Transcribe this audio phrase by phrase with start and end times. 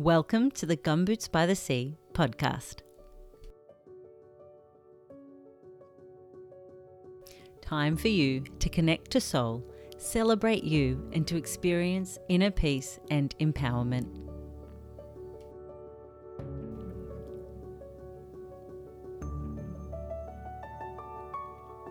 [0.00, 2.76] Welcome to the Gumboots by the Sea podcast.
[7.60, 9.62] Time for you to connect to soul,
[9.98, 14.08] celebrate you, and to experience inner peace and empowerment.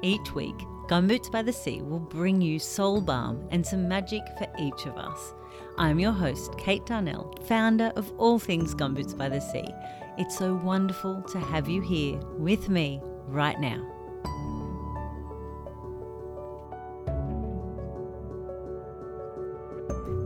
[0.01, 0.55] Each week,
[0.89, 4.97] Gumboots by the Sea will bring you soul balm and some magic for each of
[4.97, 5.35] us.
[5.77, 9.67] I'm your host, Kate Darnell, founder of All Things Gumboots by the Sea.
[10.17, 13.98] It's so wonderful to have you here with me right now.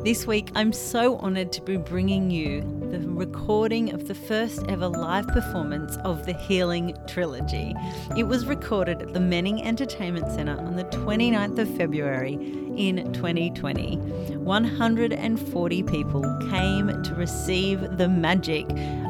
[0.04, 2.60] This week, I'm so honoured to be bringing you
[2.92, 7.74] the recording of the first ever live performance of the Healing Trilogy.
[8.18, 12.34] It was recorded at the Manning Entertainment Centre on the 29th of February
[12.76, 13.96] in 2020.
[13.96, 18.66] 140 people came to receive the magic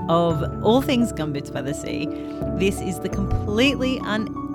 [0.09, 2.05] of all things Gumboots by the Sea.
[2.59, 3.97] This is the completely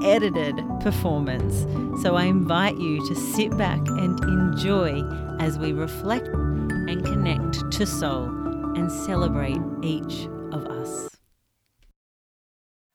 [0.01, 1.67] unedited performance,
[2.03, 5.03] so I invite you to sit back and enjoy
[5.41, 8.27] as we reflect and connect to soul
[8.77, 11.09] and celebrate each of us.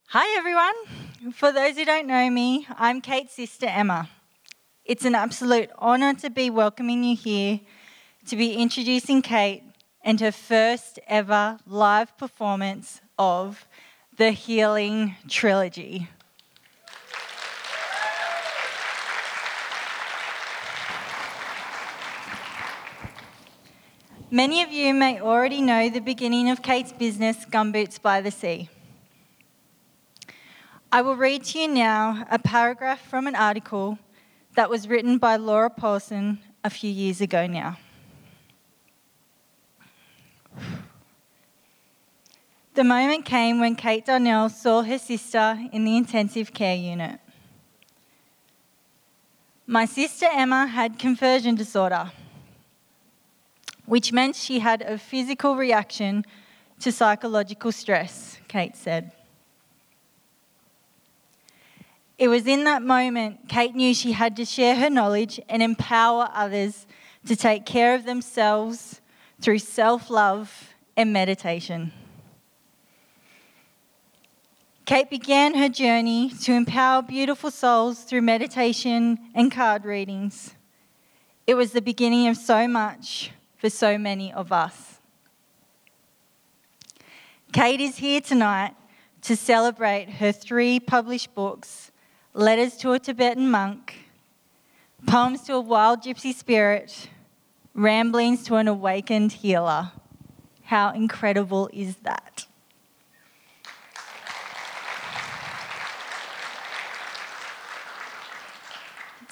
[0.07, 1.33] Hi, everyone.
[1.33, 4.09] For those who don't know me, I'm Kate's sister Emma.
[4.85, 7.59] It's an absolute honour to be welcoming you here,
[8.27, 9.63] to be introducing Kate
[10.03, 13.65] and her first ever live performance of
[14.15, 16.07] the Healing Trilogy.
[24.33, 28.67] Many of you may already know the beginning of Kate's business, Gumboots by the Sea.
[30.91, 33.99] I will read to you now a paragraph from an article
[34.55, 37.77] that was written by Laura Paulson a few years ago now.
[42.73, 47.19] The moment came when Kate Darnell saw her sister in the intensive care unit.
[49.67, 52.09] My sister Emma had conversion disorder
[53.85, 56.25] which meant she had a physical reaction
[56.79, 59.11] to psychological stress, Kate said.
[62.17, 66.29] It was in that moment Kate knew she had to share her knowledge and empower
[66.33, 66.85] others
[67.25, 69.01] to take care of themselves
[69.41, 71.91] through self love and meditation.
[74.85, 80.55] Kate began her journey to empower beautiful souls through meditation and card readings.
[81.47, 83.31] It was the beginning of so much
[83.63, 84.99] for so many of us.
[87.53, 88.75] Kate is here tonight
[89.21, 91.89] to celebrate her three published books
[92.33, 94.09] Letters to a Tibetan Monk,
[95.07, 97.07] Poems to a Wild Gypsy Spirit,
[97.73, 99.93] Ramblings to an Awakened Healer.
[100.63, 102.47] How incredible is that?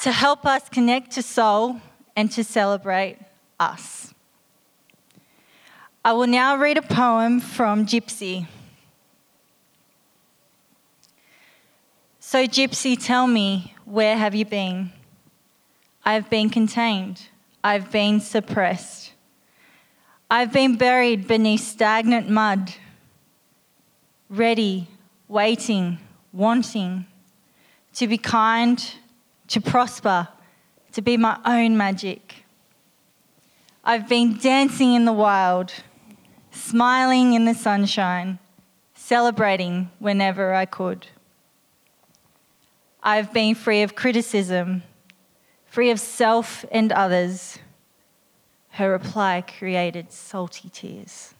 [0.04, 1.82] to help us connect to soul
[2.16, 3.20] and to celebrate
[3.60, 4.12] us.
[6.04, 8.48] I will now read a poem from Gypsy.
[12.20, 14.92] So, Gypsy, tell me, where have you been?
[16.04, 17.28] I've been contained,
[17.64, 19.14] I've been suppressed.
[20.32, 22.74] I've been buried beneath stagnant mud,
[24.28, 24.88] ready,
[25.28, 26.00] waiting,
[26.34, 27.06] wanting
[27.94, 28.96] to be kind,
[29.50, 30.30] to prosper,
[30.94, 32.44] to be my own magic.
[33.84, 35.74] I've been dancing in the wild
[36.52, 38.40] smiling in the sunshine,
[38.94, 41.08] celebrating whenever I could.
[43.02, 44.84] I've been free of criticism,
[45.66, 47.58] free of self and others.
[48.72, 51.34] Her reply created salty tears.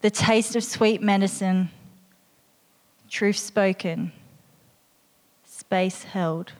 [0.00, 1.70] The taste of sweet medicine,
[3.08, 4.12] truth spoken,
[5.44, 6.52] space held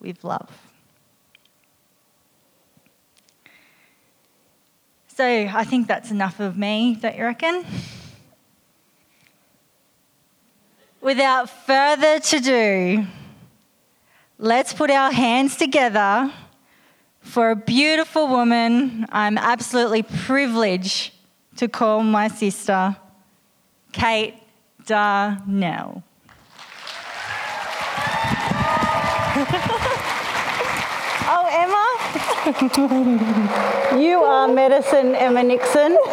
[0.00, 0.71] with love.
[5.14, 7.66] So I think that's enough of me, don't you reckon?
[11.02, 13.04] Without further ado,
[14.38, 16.32] let's put our hands together
[17.20, 21.12] for a beautiful woman I'm absolutely privileged
[21.56, 22.96] to call my sister,
[23.92, 24.36] Kate
[24.86, 26.02] Darnell.
[31.28, 31.88] oh, Emma?
[33.96, 35.96] you are medicine, Emma Nixon.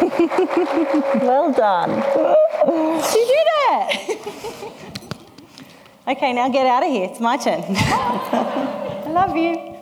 [1.26, 1.90] well done.
[1.90, 3.90] You do that.
[6.08, 7.08] okay, now get out of here.
[7.10, 7.64] It's my turn.
[7.66, 9.74] I love you.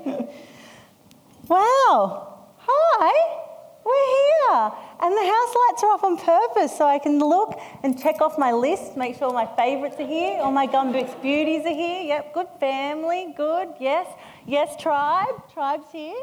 [1.49, 2.47] Wow.
[2.61, 3.45] Hi.
[3.85, 8.01] We're here And the house lights are off on purpose so I can look and
[8.01, 11.75] check off my list, make sure my favourites are here, all my Gumboots beauties are
[11.75, 12.05] here.
[12.05, 14.07] Yep, good family, good, yes.
[14.47, 16.23] Yes, tribe, tribe's here.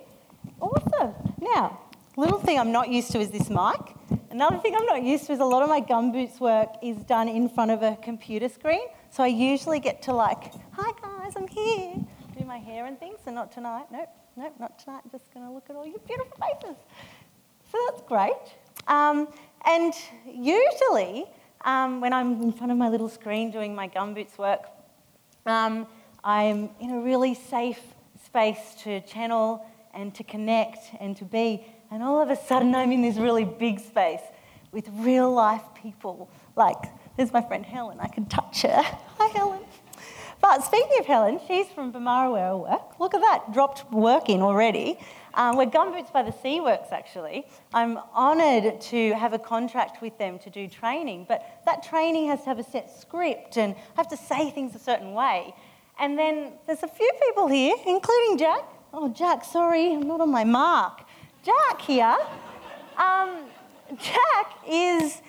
[0.59, 1.13] Awesome.
[1.41, 1.79] Now,
[2.17, 3.95] little thing I'm not used to is this mic.
[4.31, 7.27] Another thing I'm not used to is a lot of my Gumboots work is done
[7.27, 8.87] in front of a computer screen.
[9.09, 11.95] So I usually get to like, hi guys, I'm here,
[12.37, 13.19] do my hair and things.
[13.23, 13.85] So not tonight.
[13.91, 15.01] Nope, nope, not tonight.
[15.05, 16.75] I'm just going to look at all your beautiful faces.
[17.71, 18.33] So that's great.
[18.87, 19.27] Um,
[19.65, 19.93] and
[20.25, 21.25] usually,
[21.63, 24.65] um, when I'm in front of my little screen doing my Gumboots work,
[25.45, 25.87] um,
[26.23, 27.79] I'm in a really safe
[28.23, 29.65] space to channel
[29.95, 31.65] and to connect and to be.
[31.89, 34.21] And all of a sudden, I'm in this really big space
[34.71, 36.29] with real life people.
[36.55, 36.77] Like,
[37.17, 38.81] there's my friend Helen, I can touch her.
[39.17, 39.61] Hi, Helen.
[40.41, 42.99] But speaking of Helen, she's from Bamara where I work.
[42.99, 44.99] Look at that, dropped work in already.
[45.33, 47.45] Um, we're Gumboots by the Sea Works, actually.
[47.73, 52.41] I'm honoured to have a contract with them to do training, but that training has
[52.41, 55.55] to have a set script and I have to say things a certain way.
[55.99, 58.63] And then there's a few people here, including Jack.
[58.97, 61.01] Oh, Jack, sorry, I'm not on my mark.
[61.43, 62.17] Jack here.
[62.97, 63.43] Um,
[63.97, 65.21] Jack is,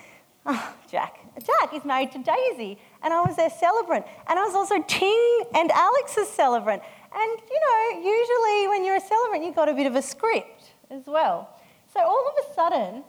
[0.45, 4.05] oh, Jack, Jack is married to Daisy, and I was their celebrant.
[4.29, 6.81] And I was also Ting and Alex's celebrant.
[7.13, 10.71] And you know, usually when you're a celebrant, you've got a bit of a script
[10.89, 11.49] as well.
[11.93, 13.03] So all of a sudden,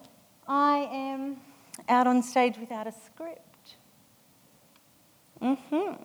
[0.49, 1.37] I am
[1.89, 3.77] out on stage without a script.
[5.41, 6.03] Mm-hmm.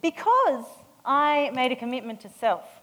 [0.00, 0.66] Because
[1.04, 2.79] I made a commitment to self.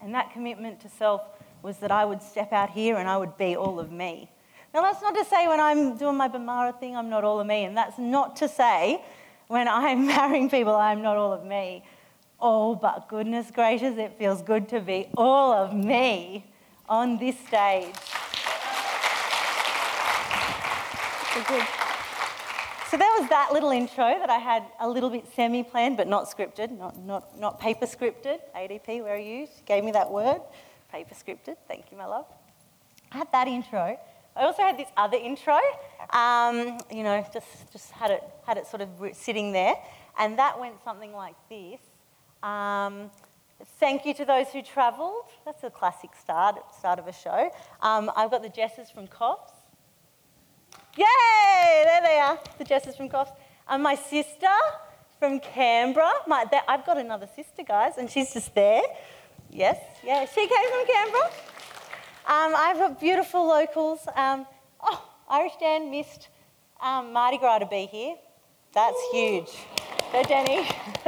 [0.00, 1.22] And that commitment to self
[1.62, 4.30] was that I would step out here and I would be all of me.
[4.74, 7.46] Now, that's not to say when I'm doing my Bamara thing, I'm not all of
[7.46, 7.64] me.
[7.64, 9.02] And that's not to say
[9.48, 11.82] when I'm marrying people, I'm not all of me.
[12.38, 16.44] Oh, but goodness gracious, it feels good to be all of me
[16.88, 17.94] on this stage.
[21.32, 21.85] So good.
[22.90, 26.30] So that was that little intro that I had a little bit semi-planned, but not
[26.30, 28.38] scripted, not, not, not paper scripted.
[28.54, 29.46] ADP, where are you?
[29.46, 30.40] She gave me that word,
[30.92, 31.56] paper scripted.
[31.66, 32.26] Thank you, my love.
[33.10, 33.98] I had that intro.
[34.36, 35.58] I also had this other intro,
[36.10, 39.74] um, you know, just, just had, it, had it sort of sitting there.
[40.16, 41.80] And that went something like this.
[42.44, 43.10] Um,
[43.80, 45.24] thank you to those who travelled.
[45.44, 47.50] That's a classic start, start of a show.
[47.82, 49.55] Um, I've got the Jesses from Coffs.
[50.96, 51.82] Yay!
[51.84, 53.32] There they are, the Jesses from Coffs.
[53.68, 54.46] And my sister
[55.18, 56.12] from Canberra.
[56.26, 58.82] My, I've got another sister, guys, and she's just there.
[59.50, 61.30] Yes, yeah, she came from Canberra.
[62.26, 64.00] Um, I've got beautiful locals.
[64.14, 64.46] Um,
[64.80, 66.28] oh, Irish Dan missed
[66.80, 68.16] um, Mardi Gras to be here.
[68.72, 69.50] That's huge.
[70.12, 70.58] Go, Jenny.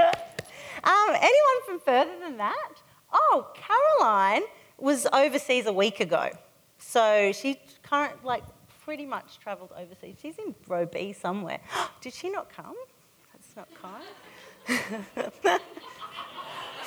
[0.85, 2.73] um, anyone from further than that?
[3.13, 4.43] Oh, Caroline
[4.79, 6.31] was overseas a week ago.
[6.79, 8.45] So she current like
[8.89, 10.17] pretty much travelled overseas.
[10.23, 11.61] She's in row B somewhere.
[12.01, 12.75] Did she not come?
[13.35, 15.61] That's not kind.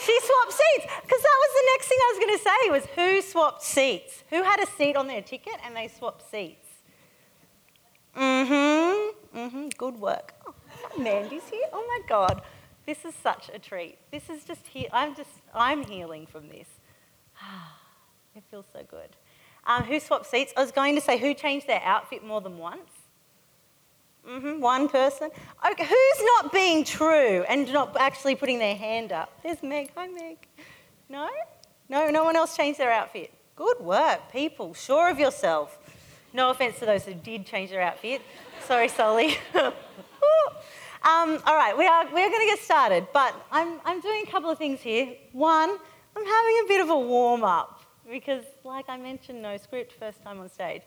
[0.04, 2.86] She swapped seats because that was the next thing I was going to say was
[2.96, 4.24] who swapped seats?
[4.32, 6.68] Who had a seat on their ticket and they swapped seats?
[8.18, 9.38] Mm-hmm.
[9.38, 9.68] Mm-hmm.
[9.78, 10.34] Good work.
[10.48, 10.56] Oh,
[10.98, 11.68] Mandy's here.
[11.72, 12.42] Oh my God.
[12.88, 14.00] This is such a treat.
[14.10, 14.88] This is just here.
[14.92, 16.68] I'm just I'm healing from this.
[18.36, 19.16] it feels so good.
[19.66, 20.54] Um, who swapped seats?
[20.58, 22.90] I was going to say who changed their outfit more than once.
[24.28, 25.30] Mm-hmm, one person.
[25.66, 29.32] Okay, who's not being true and not actually putting their hand up?
[29.44, 29.92] There's Meg.
[29.96, 30.38] Hi, Meg.
[31.10, 31.28] No?
[31.90, 33.34] No, no one else changed their outfit.
[33.56, 34.74] Good work, people.
[34.74, 35.78] Sure of yourself.
[36.34, 38.22] No offense to those who did change their outfit.
[38.66, 39.38] Sorry, Solly.
[39.56, 39.74] um,
[41.04, 44.32] all right, we are, we are going to get started, but I'm, I'm doing a
[44.32, 45.16] couple of things here.
[45.34, 45.70] One,
[46.16, 47.81] I'm having a bit of a warm up
[48.12, 50.82] because, like I mentioned, no script, first time on stage.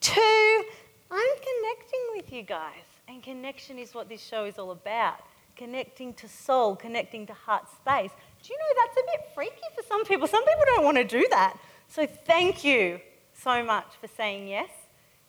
[0.00, 0.64] Two,
[1.10, 2.84] I'm connecting with you guys.
[3.08, 5.20] And connection is what this show is all about
[5.56, 8.12] connecting to soul, connecting to heart space.
[8.42, 10.28] Do you know that's a bit freaky for some people?
[10.28, 11.58] Some people don't want to do that.
[11.88, 13.00] So thank you
[13.34, 14.70] so much for saying yes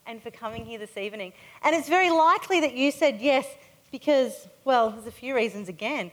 [0.05, 1.33] and for coming here this evening.
[1.63, 3.47] And it's very likely that you said yes
[3.91, 6.11] because, well, there's a few reasons again.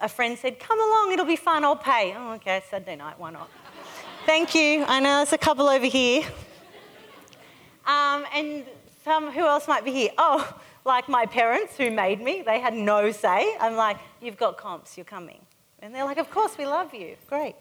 [0.00, 2.14] A friend said, Come along, it'll be fun, I'll pay.
[2.16, 3.48] Oh, okay, Saturday night, why not?
[4.24, 4.84] Thank you.
[4.86, 6.22] I know there's a couple over here.
[7.84, 8.64] Um, and
[9.04, 10.10] some, who else might be here?
[10.16, 13.56] Oh, like my parents who made me, they had no say.
[13.60, 15.40] I'm like, you've got comps, you're coming.
[15.80, 17.16] And they're like, of course, we love you.
[17.28, 17.56] Great.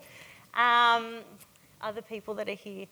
[0.53, 1.21] Um,
[1.81, 2.85] other people that are here.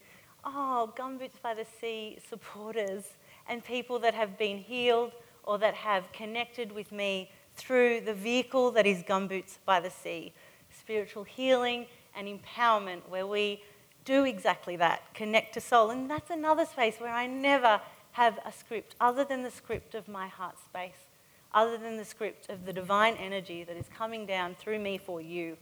[0.43, 3.03] Oh, Gumboots by the Sea supporters
[3.47, 5.11] and people that have been healed
[5.43, 10.33] or that have connected with me through the vehicle that is Gumboots by the Sea.
[10.71, 11.85] Spiritual healing
[12.19, 13.63] and empowerment, where we
[14.03, 15.89] do exactly that connect to soul.
[15.89, 17.79] And that's another space where I never
[18.11, 21.07] have a script other than the script of my heart space,
[21.53, 25.21] other than the script of the divine energy that is coming down through me for
[25.21, 25.57] you.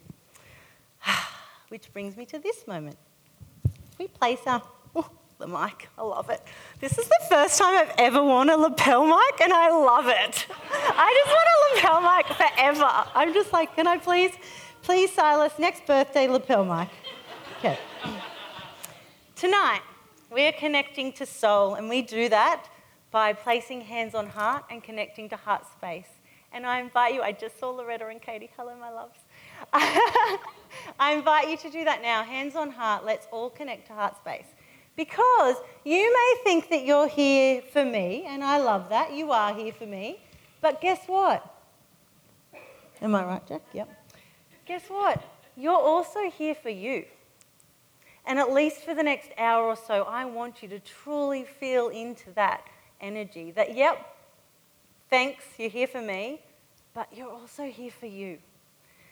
[1.70, 2.98] Which brings me to this moment.
[4.00, 4.62] We place our
[5.40, 5.88] the mic.
[5.98, 6.42] I love it.
[6.80, 10.48] This is the first time I've ever worn a lapel mic, and I love it.
[10.72, 13.10] I just want a lapel mic forever.
[13.14, 14.32] I'm just like, can I please,
[14.88, 16.88] please, Silas, next birthday lapel mic.
[17.58, 17.78] Okay.
[19.36, 19.82] Tonight,
[20.32, 22.70] we're connecting to soul, and we do that
[23.12, 26.08] by placing hands on heart and connecting to heart space.
[26.54, 28.50] And I invite you, I just saw Loretta and Katie.
[28.56, 29.20] Hello, my loves.
[29.74, 32.24] I invite you to do that now.
[32.24, 34.48] Hands on heart, let's all connect to heart space.
[34.96, 39.12] Because you may think that you're here for me, and I love that.
[39.12, 40.22] You are here for me.
[40.62, 41.44] But guess what?
[43.02, 43.64] Am I right, Jack?
[43.74, 43.90] Yep.
[44.68, 45.24] Guess what?
[45.56, 47.06] You're also here for you.
[48.26, 51.88] And at least for the next hour or so, I want you to truly feel
[51.88, 52.64] into that
[53.00, 54.16] energy that, yep,
[55.10, 56.42] thanks, you're here for me,
[56.94, 58.40] but you're also here for you.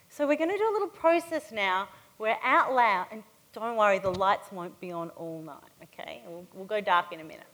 [0.10, 4.00] So we're going to do a little process now where out loud, and don't worry,
[4.00, 6.22] the lights won't be on all night, okay?
[6.28, 7.48] We'll, we'll go dark in a minute.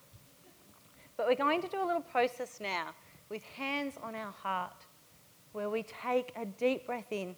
[1.17, 2.95] But we're going to do a little process now
[3.29, 4.85] with hands on our heart
[5.51, 7.35] where we take a deep breath in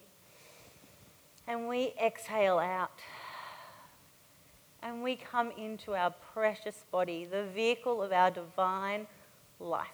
[1.46, 3.00] and we exhale out.
[4.82, 9.06] And we come into our precious body, the vehicle of our divine
[9.58, 9.88] life.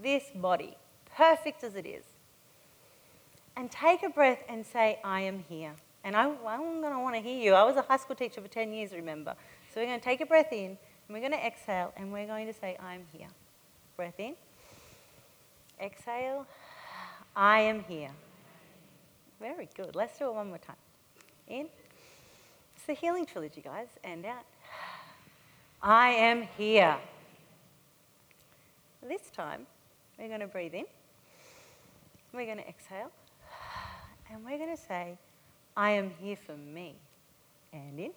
[0.00, 0.76] This body,
[1.16, 2.04] perfect as it is.
[3.56, 5.72] And take a breath and say, I am here.
[6.04, 7.54] And I, I'm going to want to hear you.
[7.54, 9.34] I was a high school teacher for 10 years, remember?
[9.72, 10.78] So we're going to take a breath in, and
[11.10, 13.28] we're going to exhale, and we're going to say, I'm here.
[13.96, 14.34] Breath in.
[15.80, 16.46] Exhale.
[17.34, 18.10] I am here.
[19.44, 19.94] Very good.
[19.94, 20.76] Let's do it one more time.
[21.48, 21.66] In.
[22.74, 23.88] It's the healing trilogy, guys.
[24.02, 24.46] And out.
[25.82, 26.96] I am here.
[29.06, 29.66] This time,
[30.18, 30.86] we're going to breathe in.
[32.32, 33.10] We're going to exhale.
[34.32, 35.18] And we're going to say,
[35.76, 36.94] I am here for me.
[37.74, 38.12] And in.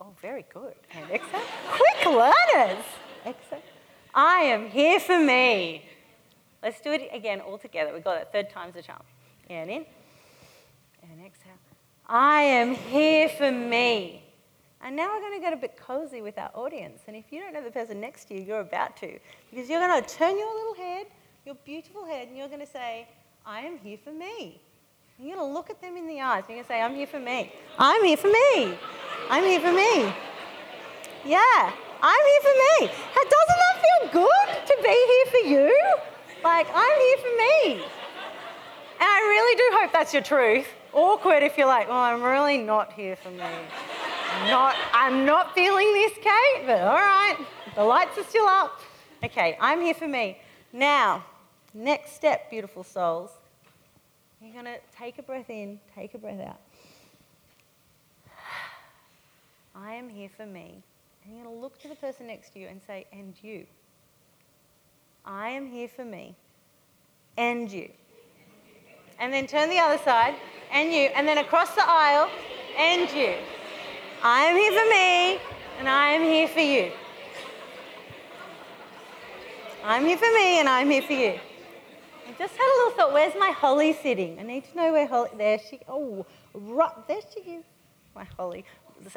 [0.00, 0.74] Oh, very good.
[0.94, 1.40] And exhale.
[1.68, 2.84] Quick learners.
[3.26, 3.62] Exhale.
[4.14, 5.84] I am here for me.
[6.62, 7.92] Let's do it again all together.
[7.92, 8.28] We got it.
[8.30, 9.02] Third time's a charm.
[9.50, 9.86] And in.
[11.26, 11.58] Exhale.
[12.06, 14.22] I am here for me.
[14.80, 17.00] And now we're going to get a bit cozy with our audience.
[17.08, 19.18] And if you don't know the person next to you, you're about to.
[19.50, 21.06] Because you're going to turn your little head,
[21.44, 23.08] your beautiful head, and you're going to say,
[23.44, 24.60] I am here for me.
[25.18, 26.44] And You're going to look at them in the eyes.
[26.46, 27.52] And You're going to say, I'm here for me.
[27.76, 28.78] I'm here for me.
[29.28, 30.14] I'm here for me.
[31.24, 32.92] Yeah, I'm here for me.
[33.16, 35.96] Doesn't that feel good to be here for you?
[36.44, 37.84] Like, I'm here for me.
[39.00, 40.68] And I really do hope that's your truth.
[40.96, 43.38] Awkward if you're like, well, I'm really not here for me.
[44.48, 47.36] Not, I'm not feeling this, Kate, but all right,
[47.76, 48.80] the lights are still up.
[49.22, 50.40] Okay, I'm here for me.
[50.72, 51.24] Now,
[51.72, 53.30] next step, beautiful souls
[54.46, 56.60] you're going to take a breath in, take a breath out.
[59.74, 60.82] I am here for me.
[61.24, 63.66] And you're going to look to the person next to you and say, and you.
[65.24, 66.36] I am here for me.
[67.36, 67.90] And you.
[69.18, 70.34] And then turn the other side,
[70.70, 71.08] and you.
[71.14, 72.28] And then across the aisle,
[72.78, 73.34] and you.
[74.22, 75.40] I am here for me,
[75.78, 76.92] and I am here for you.
[79.84, 81.38] I'm here for me, and I'm here for you.
[82.28, 84.38] I just had a little thought, where's my Holly sitting?
[84.40, 87.64] I need to know where Holly, there she, oh, right, there she is,
[88.14, 88.64] my Holly.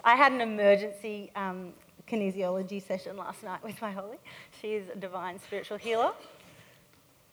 [0.04, 1.74] I had an emergency um,
[2.08, 4.18] kinesiology session last night with my Holly.
[4.62, 6.12] She's a divine spiritual healer.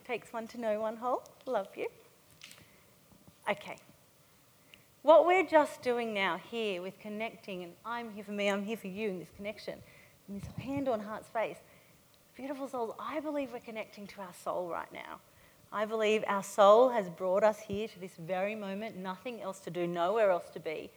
[0.06, 1.22] Takes one to know one whole.
[1.44, 1.88] Love you.
[3.48, 3.76] Okay.
[5.02, 8.76] What we're just doing now here with connecting, and I'm here for me, I'm here
[8.76, 9.78] for you in this connection,
[10.28, 11.58] in this hand on heart space.
[12.34, 15.20] Beautiful souls, I believe we're connecting to our soul right now.
[15.72, 19.70] I believe our soul has brought us here to this very moment, nothing else to
[19.70, 20.90] do, nowhere else to be.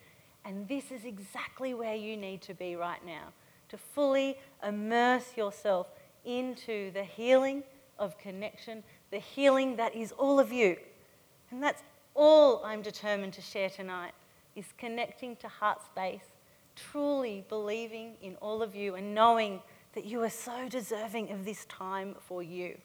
[0.43, 3.31] And this is exactly where you need to be right now
[3.69, 5.85] to fully immerse yourself
[6.25, 7.61] into the healing
[7.99, 10.77] of connection, the healing that is all of you.
[11.51, 11.83] And that's
[12.19, 14.11] all I'm determined to share tonight
[14.55, 16.25] is connecting to heart space,
[16.75, 19.61] truly believing in all of you and knowing
[19.93, 22.77] that you are so deserving of this time for you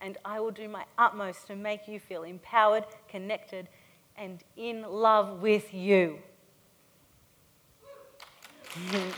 [0.00, 3.68] and I will do my utmost to make you feel empowered, connected,
[4.16, 6.18] and in love with you.
[8.62, 9.14] Thank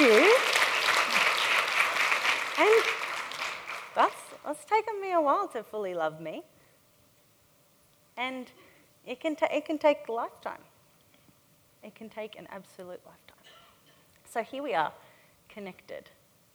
[0.00, 0.36] you.
[2.56, 2.84] And
[3.94, 4.14] that's,
[4.48, 6.44] it's taken me a while to fully love me.
[8.16, 8.50] And
[9.06, 10.62] it can, ta- it can take lifetime.
[11.82, 13.34] It can take an absolute lifetime.
[14.30, 14.92] So here we are,
[15.48, 16.08] connected.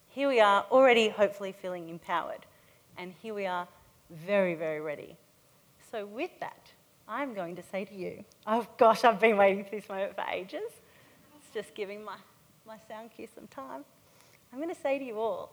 [0.10, 2.46] Here we are, already hopefully feeling empowered.
[2.98, 3.68] And here we are,
[4.10, 5.16] very, very ready.
[5.92, 6.72] So, with that,
[7.08, 10.26] I'm going to say to you, oh gosh, I've been waiting for this moment for
[10.32, 10.72] ages.
[11.38, 12.18] It's just giving my,
[12.66, 13.86] my sound cue some time.
[14.52, 15.52] I'm going to say to you all,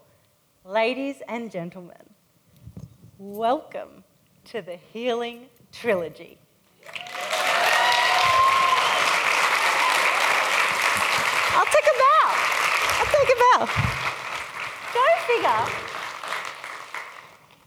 [0.65, 1.97] ladies and gentlemen,
[3.19, 4.05] welcome
[4.47, 6.39] to the Healing Trilogy.
[11.53, 12.27] I'll take a bow.
[12.99, 13.61] I'll take a bow.
[14.95, 15.65] Go figure.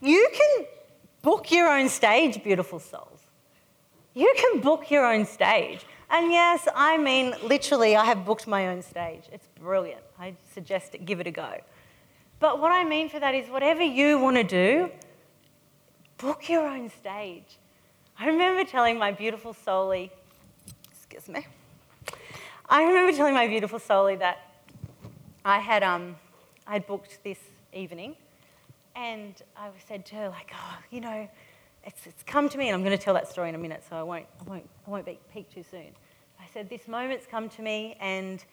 [0.02, 0.66] You can
[1.22, 3.20] book your own stage, beautiful souls.
[4.14, 5.86] You can book your own stage.
[6.10, 9.26] And yes, I mean, literally, I have booked my own stage.
[9.32, 10.02] It's brilliant.
[10.20, 11.62] I suggest it, give it a go.
[12.40, 14.92] But what I mean for that is whatever you want to do,
[16.18, 17.59] book your own stage.
[18.22, 20.10] I remember telling my beautiful soulie,
[20.92, 21.48] excuse me,
[22.68, 24.40] I remember telling my beautiful soulie that
[25.46, 26.18] I had um,
[26.68, 27.40] I'd booked this
[27.72, 28.18] evening,
[28.94, 31.30] and I said to her like, oh, you know,
[31.86, 33.86] it's, it's come to me, and I'm going to tell that story in a minute,
[33.90, 35.88] so I won't, I won't, I won't be, peak too soon.
[36.42, 38.44] I said, This moment's come to me, and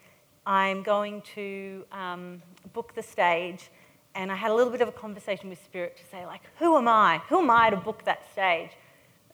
[0.46, 2.40] I'm going to um,
[2.72, 3.68] book the stage.
[4.14, 6.78] And I had a little bit of a conversation with Spirit to say, like, who
[6.78, 7.20] am I?
[7.28, 8.70] Who am I to book that stage?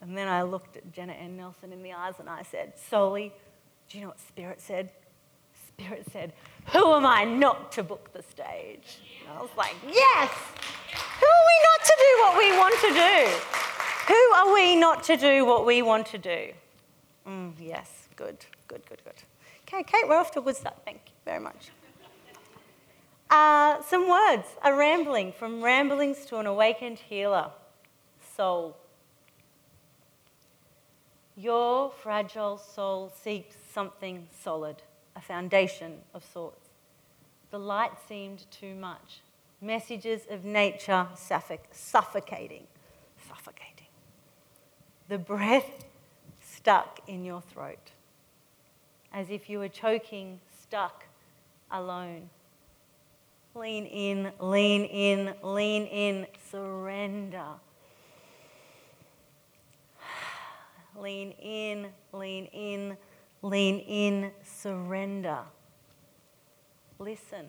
[0.03, 3.31] And then I looked at Jenna and Nelson in the eyes and I said, Soulie,
[3.89, 4.91] do you know what Spirit said?
[5.69, 6.33] Spirit said,
[6.73, 8.99] Who am I not to book the stage?
[9.23, 10.31] And I was like, Yes!
[11.21, 13.53] Who are we not to do what we want to do?
[14.09, 16.53] Who are we not to do what we want to do?
[17.27, 19.15] Mm, yes, good, good, good, good.
[19.69, 20.77] Okay, Kate, we're off to a good start.
[20.85, 21.71] Thank you very much.
[23.31, 27.51] Uh, some words, a rambling, from ramblings to an awakened healer,
[28.37, 28.77] soul.
[31.43, 34.77] Your fragile soul seeks something solid,
[35.17, 36.69] a foundation of sorts.
[37.51, 39.21] The light seemed too much.
[39.61, 42.67] Messages of nature suffocating,
[43.29, 43.73] suffocating
[45.13, 45.85] the breath
[46.41, 47.91] stuck in your throat,
[49.13, 51.05] as if you were choking, stuck,
[51.71, 52.31] alone.
[53.55, 57.45] Lean in, lean in, lean in, surrender.
[61.03, 62.97] Lean in, lean in,
[63.43, 65.41] lean in, surrender.
[67.01, 67.47] Listen,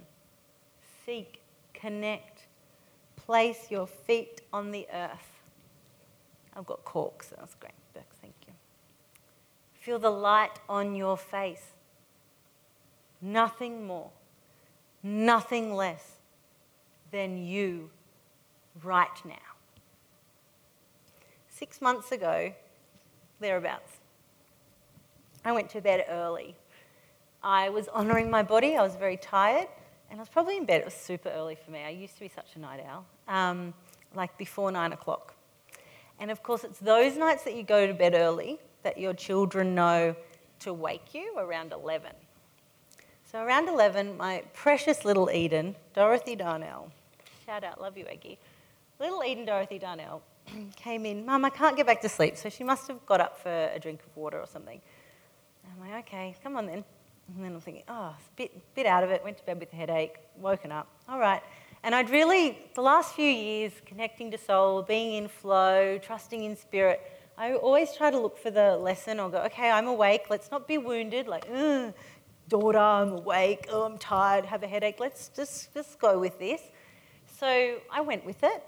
[1.06, 1.40] seek,
[1.72, 2.48] connect,
[3.16, 5.42] place your feet on the earth.
[6.56, 7.28] I've got corks.
[7.28, 7.74] That's great.
[8.22, 8.54] Thank you.
[9.74, 11.74] Feel the light on your face.
[13.22, 14.10] Nothing more,
[15.04, 16.18] nothing less
[17.12, 17.92] than you
[18.84, 19.36] right now.
[21.48, 22.54] Six months ago,
[23.44, 23.92] thereabouts,
[25.46, 26.56] I went to bed early.
[27.44, 29.68] I was honouring my body, I was very tired,
[30.10, 30.82] and I was probably in bed.
[30.82, 31.82] It was super early for me.
[31.84, 33.74] I used to be such a night owl, um,
[34.16, 35.36] like before nine o'clock.
[36.20, 39.76] And of course, it's those nights that you go to bed early that your children
[39.76, 40.16] know
[40.60, 42.12] to wake you around 11.
[43.30, 46.92] So around 11, my precious little Eden, Dorothy Darnell,
[47.46, 48.38] shout out, love you, Eggy.
[49.00, 50.22] Little Eden Dorothy Darnell
[50.76, 52.38] came in, Mum, I can't get back to sleep.
[52.38, 54.82] So she must have got up for a drink of water or something.
[55.66, 56.84] I'm like, okay, come on then.
[57.36, 59.60] And then I'm thinking, oh, it's a bit, bit out of it, went to bed
[59.60, 60.88] with a headache, woken up.
[61.08, 61.42] All right.
[61.84, 66.56] And I'd really, the last few years, connecting to soul, being in flow, trusting in
[66.56, 67.02] spirit,
[67.38, 70.30] I always try to look for the lesson or go, okay, I'm awake.
[70.30, 71.48] Let's not be wounded, like,
[72.48, 73.68] daughter, I'm awake.
[73.70, 75.00] Oh, I'm tired, have a headache.
[75.00, 76.62] Let's just, just go with this.
[77.40, 78.64] So I went with it.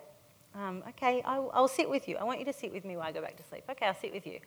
[0.56, 2.15] Um, okay, I'll, I'll sit with you.
[2.15, 3.63] I want you to sit with me while I go back to sleep.
[3.70, 4.39] Okay, I'll sit with you.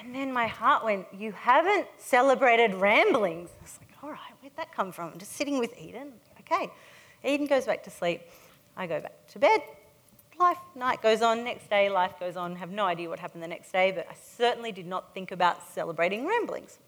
[0.00, 3.50] And then my heart went, You haven't celebrated ramblings.
[3.60, 5.18] I was like, All right, where'd that come from?
[5.18, 6.12] Just sitting with Eden.
[6.40, 6.70] Okay.
[7.24, 8.22] Eden goes back to sleep.
[8.76, 9.62] I go back to bed.
[10.38, 11.44] Life, night goes on.
[11.44, 12.56] Next day, life goes on.
[12.56, 15.62] Have no idea what happened the next day, but I certainly did not think about
[15.68, 16.78] celebrating ramblings.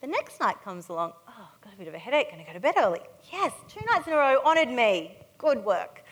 [0.00, 1.12] The next night comes along.
[1.28, 2.30] Oh, got a bit of a headache.
[2.30, 3.00] Going to go to bed early.
[3.32, 4.40] Yes, two nights in a row.
[4.44, 5.18] Honoured me.
[5.38, 6.02] Good work.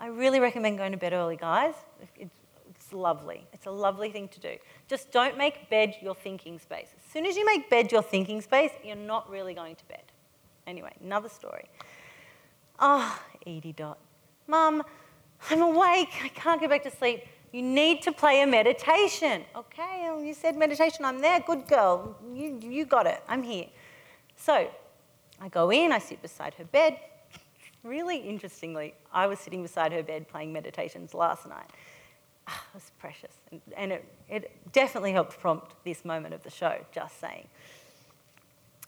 [0.00, 1.74] I really recommend going to bed early, guys.
[2.16, 2.34] It's,
[2.70, 3.46] it's lovely.
[3.52, 4.56] It's a lovely thing to do.
[4.88, 6.88] Just don't make bed your thinking space.
[6.96, 10.02] As soon as you make bed your thinking space, you're not really going to bed.
[10.66, 11.66] Anyway, another story.
[12.78, 13.98] Oh, Edie Dot.
[14.46, 14.82] Mum,
[15.50, 16.14] I'm awake.
[16.24, 17.24] I can't get back to sleep.
[17.52, 19.44] You need to play a meditation.
[19.54, 21.04] Okay, well, you said meditation.
[21.04, 21.40] I'm there.
[21.40, 22.16] Good girl.
[22.32, 23.22] You, you got it.
[23.28, 23.66] I'm here.
[24.36, 24.66] So
[25.42, 26.96] I go in, I sit beside her bed.
[27.82, 31.70] Really interestingly, I was sitting beside her bed playing meditations last night.
[32.48, 33.32] Oh, it was precious.
[33.50, 37.46] And, and it, it definitely helped prompt this moment of the show, just saying.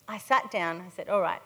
[0.09, 1.41] I sat down, I said, All right,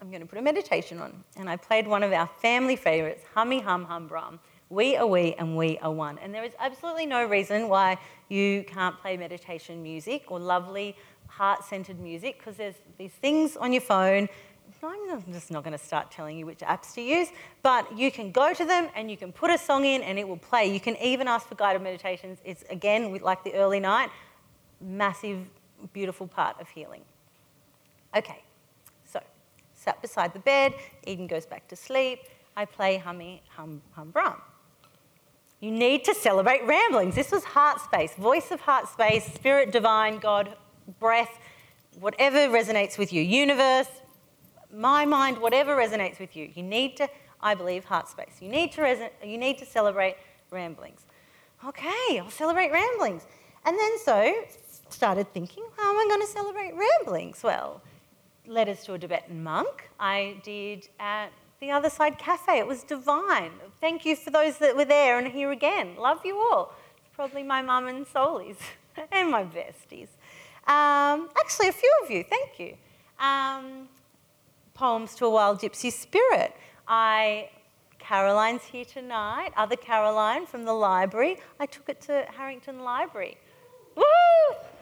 [0.00, 1.24] I'm going to put a meditation on.
[1.36, 4.38] And I played one of our family favourites, Hummy Hum Hum Brum.
[4.70, 6.18] We are we and we are one.
[6.18, 11.64] And there is absolutely no reason why you can't play meditation music or lovely heart
[11.64, 14.28] centered music because there's these things on your phone.
[14.88, 17.28] I'm just not going to start telling you which apps to use,
[17.62, 20.26] but you can go to them and you can put a song in and it
[20.26, 20.72] will play.
[20.72, 22.38] You can even ask for guided meditations.
[22.44, 24.10] It's again like the early night,
[24.80, 25.46] massive,
[25.92, 27.02] beautiful part of healing.
[28.16, 28.42] Okay,
[29.04, 29.20] so
[29.74, 30.74] sat beside the bed,
[31.06, 32.20] Eden goes back to sleep.
[32.56, 34.40] I play Hummy Hum Hum Brum.
[35.60, 37.14] You need to celebrate ramblings.
[37.14, 40.56] This was heart space, voice of heart space, spirit, divine, God,
[41.00, 41.38] breath,
[41.98, 43.88] whatever resonates with you, universe,
[44.74, 46.50] my mind, whatever resonates with you.
[46.54, 47.08] You need to,
[47.40, 48.36] I believe, heart space.
[48.40, 50.16] You need to, reson- you need to celebrate
[50.50, 51.02] ramblings.
[51.66, 53.26] Okay, I'll celebrate ramblings.
[53.64, 54.34] And then so
[54.90, 57.42] started thinking, how am I going to celebrate ramblings?
[57.42, 57.80] Well,
[58.46, 59.90] letters to a Tibetan monk.
[59.98, 62.58] I did at the Other Side Cafe.
[62.58, 63.52] It was divine.
[63.80, 65.96] Thank you for those that were there and here again.
[65.96, 66.74] Love you all.
[66.98, 68.58] It's probably my mum and Solies
[69.12, 70.08] and my besties.
[70.66, 72.76] Um, actually, a few of you, thank you.
[73.18, 73.88] Um,
[74.74, 76.54] poems to a wild gypsy spirit.
[76.86, 77.50] I
[77.98, 81.38] Caroline's here tonight, other Caroline from the library.
[81.58, 83.38] I took it to Harrington Library.
[83.96, 84.02] Woo!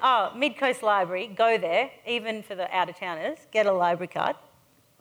[0.02, 4.08] Oh, Mid Coast Library, go there, even for the out of towners, get a library
[4.08, 4.34] card.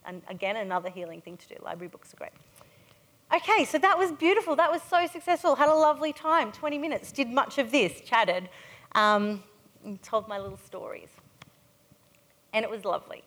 [0.05, 1.55] And again, another healing thing to do.
[1.63, 2.31] Library books are great.
[3.33, 4.55] Okay, so that was beautiful.
[4.55, 5.55] That was so successful.
[5.55, 6.51] Had a lovely time.
[6.51, 7.11] 20 minutes.
[7.11, 8.49] Did much of this, chatted,
[8.93, 9.41] um,
[10.03, 11.09] told my little stories.
[12.53, 13.23] And it was lovely.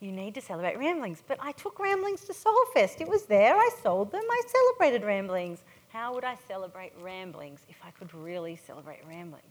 [0.00, 1.22] You need to celebrate ramblings.
[1.26, 3.00] But I took ramblings to Soulfest.
[3.00, 3.54] It was there.
[3.56, 4.22] I sold them.
[4.28, 5.64] I celebrated ramblings.
[5.88, 9.44] How would I celebrate ramblings if I could really celebrate ramblings?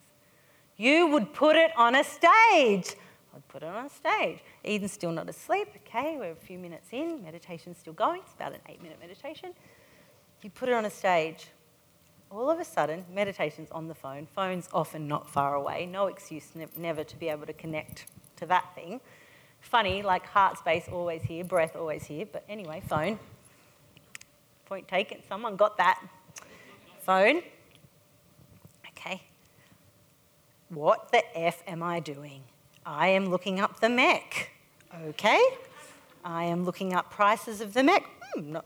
[0.77, 2.95] You would put it on a stage.
[3.35, 4.39] I'd put it on a stage.
[4.63, 5.69] Eden's still not asleep.
[5.85, 7.23] Okay, we're a few minutes in.
[7.23, 8.21] Meditation's still going.
[8.21, 9.53] It's about an eight minute meditation.
[10.43, 11.47] You put it on a stage.
[12.29, 14.27] All of a sudden, meditation's on the phone.
[14.27, 15.85] Phone's often not far away.
[15.85, 18.05] No excuse ne- never to be able to connect
[18.37, 19.01] to that thing.
[19.61, 22.25] Funny, like heart space always here, breath always here.
[22.31, 23.19] But anyway, phone.
[24.65, 25.19] Point taken.
[25.27, 26.01] Someone got that.
[27.01, 27.41] Phone.
[28.89, 29.21] Okay.
[30.69, 32.43] What the F am I doing?
[32.85, 34.47] I am looking up the MEC.
[35.07, 35.41] Okay.
[36.23, 38.03] I am looking up prices of the MEC.
[38.33, 38.65] Hmm, not,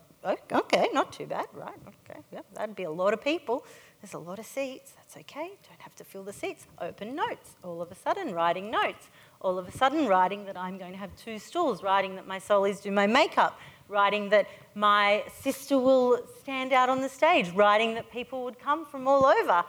[0.52, 1.74] okay, not too bad, right?
[2.08, 3.64] Okay, yeah, that'd be a lot of people.
[4.00, 4.92] There's a lot of seats.
[4.96, 5.52] That's okay.
[5.68, 6.66] Don't have to fill the seats.
[6.80, 7.54] Open notes.
[7.62, 9.08] All of a sudden, writing notes.
[9.42, 11.82] All of a sudden, writing that I'm going to have two stools.
[11.82, 13.58] Writing that my soulies do my makeup.
[13.88, 17.50] Writing that my sister will stand out on the stage.
[17.50, 19.64] Writing that people would come from all over.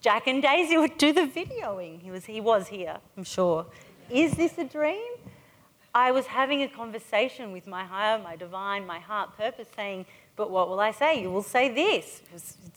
[0.00, 2.00] Jack and Daisy would do the videoing.
[2.00, 3.66] He was, he was here, I'm sure.
[4.08, 5.12] Is this a dream?
[5.94, 10.06] I was having a conversation with my higher, my divine, my heart purpose, saying,
[10.36, 11.20] But what will I say?
[11.20, 12.22] You will say this.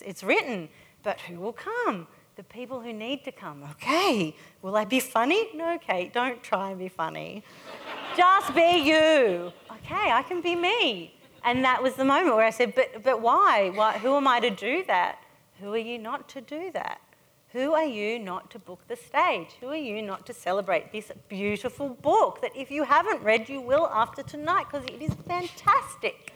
[0.01, 0.69] It's written.
[1.03, 2.07] But who will come?
[2.35, 3.63] The people who need to come.
[3.71, 4.35] Okay.
[4.63, 5.49] Will I be funny?
[5.53, 7.43] No, Kate, don't try and be funny.
[8.17, 9.53] Just be you.
[9.71, 11.15] Okay, I can be me.
[11.43, 13.71] And that was the moment where I said, But, but why?
[13.75, 13.99] why?
[13.99, 15.19] Who am I to do that?
[15.59, 16.99] Who are you not to do that?
[17.49, 19.49] Who are you not to book the stage?
[19.61, 23.61] Who are you not to celebrate this beautiful book that if you haven't read, you
[23.61, 26.33] will after tonight because it is fantastic?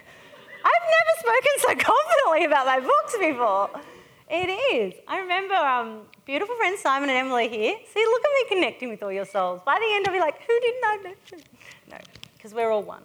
[0.63, 3.96] I've never spoken so confidently about my books before.
[4.29, 4.93] It is.
[5.07, 7.75] I remember um, beautiful friends Simon and Emily here.
[7.93, 9.61] See, look at me connecting with all your souls.
[9.65, 11.39] By the end, I'll be like, who didn't I mention?
[11.89, 11.97] No,
[12.35, 13.03] because we're all one.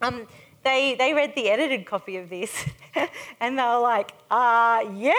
[0.00, 0.28] Um,
[0.62, 2.64] they, they read the edited copy of this
[3.40, 5.12] and they were like, uh, yeah,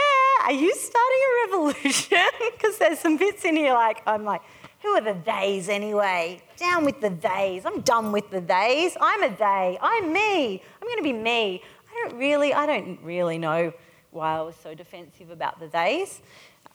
[0.44, 2.18] are you starting a revolution?
[2.54, 4.40] Because there's some bits in here like, I'm like,
[4.82, 6.42] who are the theys anyway?
[6.56, 7.66] Down with the theys.
[7.66, 8.96] I'm done with the theys.
[9.02, 9.78] I'm a they.
[9.82, 10.62] I'm me.
[10.82, 11.62] I'm going to be me.
[11.92, 13.74] I don't really, I don't really know
[14.18, 16.22] why I was so defensive about the theys.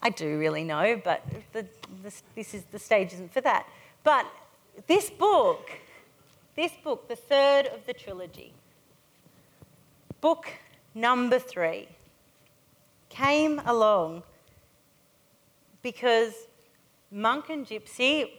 [0.01, 1.67] I do really know, but the,
[2.35, 3.67] this is the stage isn't for that.
[4.03, 4.27] But
[4.87, 5.71] this book,
[6.57, 8.53] this book, the third of the trilogy,
[10.21, 10.47] book
[10.95, 11.89] number three
[13.09, 14.23] came along
[15.83, 16.33] because
[17.11, 18.31] monk and gypsy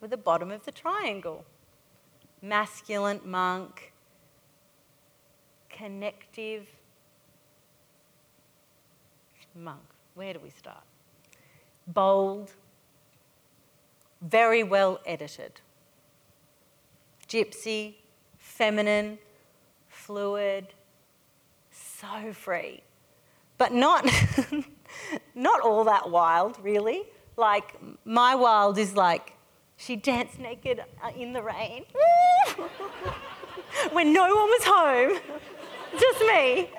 [0.00, 1.44] were the bottom of the triangle.
[2.40, 3.92] Masculine monk,
[5.70, 6.66] connective
[9.54, 9.80] monk.
[10.14, 10.82] Where do we start?
[11.86, 12.52] Bold,
[14.22, 15.60] very well edited.
[17.28, 17.94] Gypsy,
[18.38, 19.18] feminine,
[19.88, 20.68] fluid,
[21.70, 22.82] so free.
[23.58, 24.08] But not,
[25.34, 27.02] not all that wild, really.
[27.36, 29.32] Like, my wild is like
[29.76, 31.84] She danced naked uh, in the rain
[33.92, 35.18] when no one was home,
[35.98, 36.70] just me.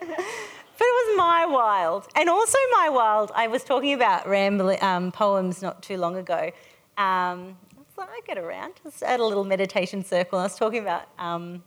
[0.78, 2.08] But it was my wild.
[2.16, 6.52] And also, my wild, I was talking about rambling, um, poems not too long ago.
[6.98, 7.58] Um,
[7.96, 11.08] so I get around, just at a little meditation circle, and I was talking about
[11.18, 11.64] um,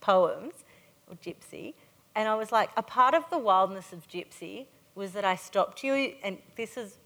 [0.00, 0.54] poems
[1.08, 1.74] or gypsy.
[2.16, 4.66] And I was like, a part of the wildness of gypsy
[4.96, 6.98] was that I stopped you, and this is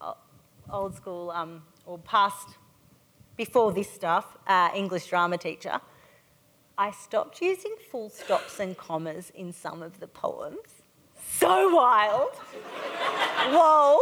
[0.70, 2.56] old school um, or past,
[3.36, 5.80] before this stuff, uh, English drama teacher.
[6.78, 10.81] I stopped using full stops and commas in some of the poems
[11.42, 12.30] so wild.
[13.50, 13.98] Whoa.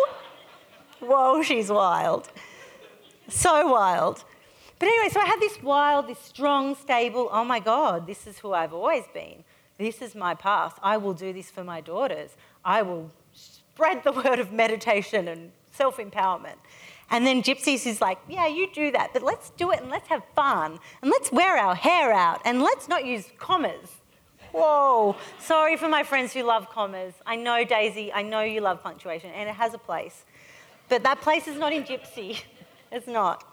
[1.00, 2.28] Whoa, she's wild.
[3.28, 4.24] So wild.
[4.78, 8.38] But anyway, so I had this wild, this strong, stable, oh my God, this is
[8.38, 9.44] who I've always been.
[9.78, 10.78] This is my path.
[10.82, 12.30] I will do this for my daughters.
[12.62, 16.58] I will spread the word of meditation and self empowerment.
[17.10, 20.08] And then Gypsies is like, yeah, you do that, but let's do it and let's
[20.08, 23.99] have fun and let's wear our hair out and let's not use commas.
[24.52, 25.16] Whoa.
[25.38, 27.14] Sorry for my friends who love commas.
[27.26, 30.24] I know, Daisy, I know you love punctuation, and it has a place.
[30.88, 32.42] But that place is not in Gypsy.
[32.92, 33.44] It's not.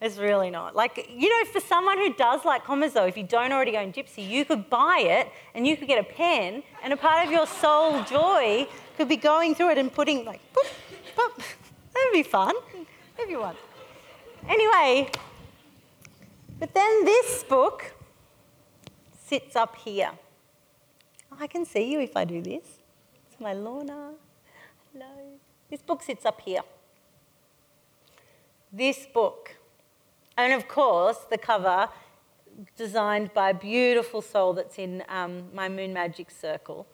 [0.00, 0.74] It's really not.
[0.74, 3.92] Like, you know, for someone who does like commas, though, if you don't already own
[3.92, 7.30] Gypsy, you could buy it and you could get a pen, and a part of
[7.30, 10.70] your soul joy could be going through it and putting, like, boop,
[11.14, 11.36] boop.
[11.92, 12.54] That would be fun
[13.18, 13.58] if you want.
[14.48, 15.10] Anyway,
[16.58, 17.92] but then this book
[19.26, 20.10] sits up here.
[21.42, 22.66] I can see you if I do this.
[23.26, 24.12] It's my Lorna.
[24.92, 25.06] Hello.
[25.70, 26.60] This book sits up here.
[28.70, 29.56] This book.
[30.36, 31.88] And of course, the cover
[32.76, 36.86] designed by a beautiful soul that's in um, my Moon Magic Circle,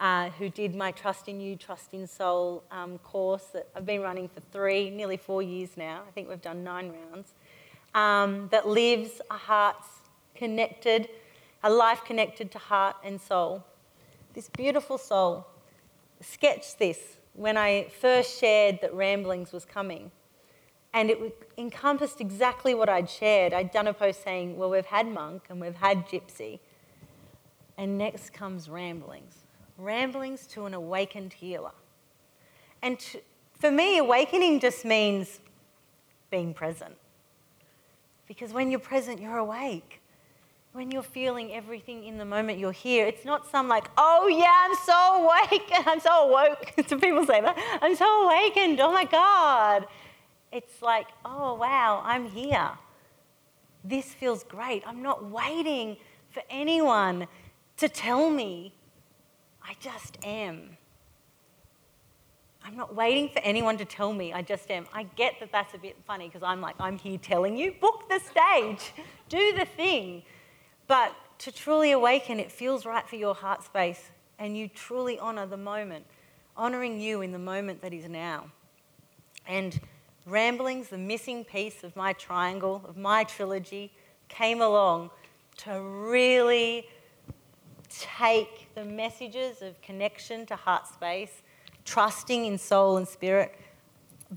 [0.00, 4.00] uh, who did my Trust in You, Trust in Soul um, course that I've been
[4.00, 6.00] running for three, nearly four years now.
[6.08, 7.34] I think we've done nine rounds.
[7.94, 9.88] Um, that lives a heart's
[10.34, 11.10] connected,
[11.62, 13.66] a life connected to heart and soul
[14.34, 15.46] this beautiful soul
[16.20, 20.10] sketched this when I first shared that Ramblings was coming.
[20.94, 23.54] And it encompassed exactly what I'd shared.
[23.54, 26.58] I'd done a post saying, Well, we've had monk and we've had gypsy.
[27.78, 29.42] And next comes ramblings
[29.78, 31.72] ramblings to an awakened healer.
[32.82, 33.20] And to,
[33.58, 35.40] for me, awakening just means
[36.30, 36.96] being present.
[38.26, 40.01] Because when you're present, you're awake
[40.72, 44.52] when you're feeling everything in the moment you're here, it's not some like, oh yeah,
[44.62, 46.72] I'm so awake, I'm so awoke.
[46.88, 47.78] Do people say that?
[47.82, 49.86] I'm so awakened, oh my God.
[50.50, 52.70] It's like, oh wow, I'm here.
[53.84, 54.82] This feels great.
[54.86, 55.96] I'm not waiting
[56.30, 57.26] for anyone
[57.76, 58.74] to tell me.
[59.62, 60.76] I just am.
[62.64, 64.32] I'm not waiting for anyone to tell me.
[64.32, 64.86] I just am.
[64.94, 68.08] I get that that's a bit funny because I'm like, I'm here telling you, book
[68.08, 68.92] the stage,
[69.28, 70.22] do the thing.
[70.92, 75.46] But to truly awaken, it feels right for your heart space, and you truly honor
[75.46, 76.04] the moment,
[76.54, 78.50] honoring you in the moment that is now.
[79.46, 79.80] And
[80.26, 83.90] ramblings, the missing piece of my triangle, of my trilogy,
[84.28, 85.08] came along
[85.64, 86.86] to really
[87.88, 91.40] take the messages of connection to heart space,
[91.86, 93.58] trusting in soul and spirit,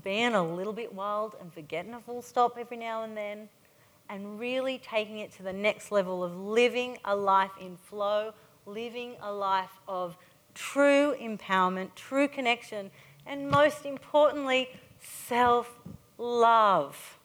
[0.02, 3.46] being a little bit wild and forgetting a full stop every now and then,
[4.08, 8.32] and really taking it to the next level of living a life in flow,
[8.64, 10.16] living a life of
[10.54, 12.90] true empowerment, true connection,
[13.26, 14.68] and most importantly,
[15.00, 15.78] self
[16.18, 17.18] love.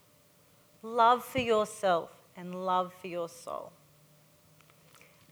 [0.83, 3.71] Love for yourself and love for your soul.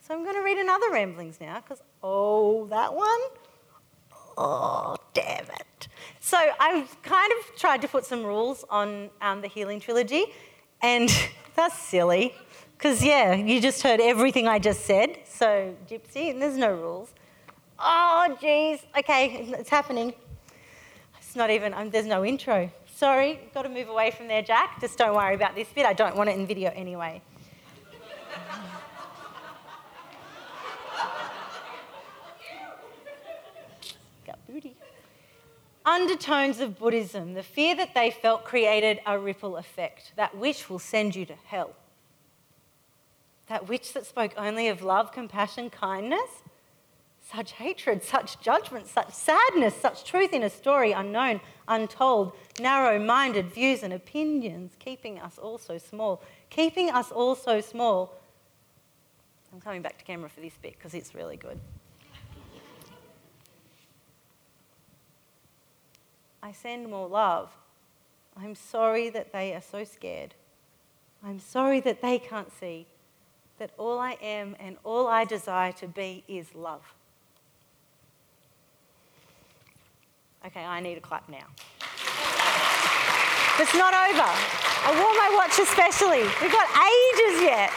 [0.02, 3.20] So I'm going to read another Ramblings now because, oh, that one?
[4.38, 5.88] Oh, damn it.
[6.20, 10.26] So I've kind of tried to put some rules on um, the Healing Trilogy
[10.82, 11.10] and
[11.56, 12.34] that's silly,
[12.78, 15.18] because yeah, you just heard everything I just said.
[15.26, 17.14] So, Gypsy, and there's no rules.
[17.78, 18.80] Oh, geez.
[18.98, 20.14] Okay, it's happening.
[21.20, 22.70] It's not even, um, there's no intro.
[22.94, 24.82] Sorry, got to move away from there, Jack.
[24.82, 25.86] Just don't worry about this bit.
[25.86, 27.22] I don't want it in video anyway.
[34.26, 34.76] Got booty
[35.86, 40.14] undertones of Buddhism, the fear that they felt created a ripple effect.
[40.16, 41.76] That which will send you to hell.
[43.48, 46.44] That which that spoke only of love, compassion, kindness.
[47.32, 53.52] Such hatred, such judgment, such sadness, such truth in a story unknown, untold, narrow minded
[53.52, 56.24] views and opinions, keeping us all so small.
[56.50, 58.16] Keeping us all so small.
[59.54, 61.60] I'm coming back to camera for this bit because it's really good.
[66.42, 67.52] I send more love.
[68.38, 70.34] I'm sorry that they are so scared.
[71.24, 72.88] I'm sorry that they can't see
[73.58, 76.94] that all I am and all I desire to be is love.
[80.46, 81.46] Okay, I need a clap now.
[83.60, 84.24] It's not over.
[84.24, 86.24] I wore my watch especially.
[86.42, 87.72] We've got ages yet.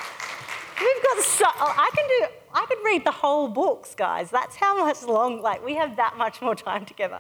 [0.81, 4.31] We've got so I can do I could read the whole books, guys.
[4.31, 7.19] That's how much long like we have that much more time together.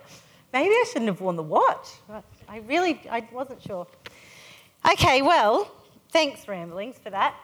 [0.53, 1.88] Maybe I shouldn't have worn the watch.
[2.49, 3.87] I really I wasn't sure.
[4.93, 5.71] Okay, well,
[6.11, 7.35] thanks ramblings for that.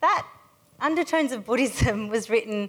[0.00, 0.26] That
[0.80, 2.68] Undertones of Buddhism was written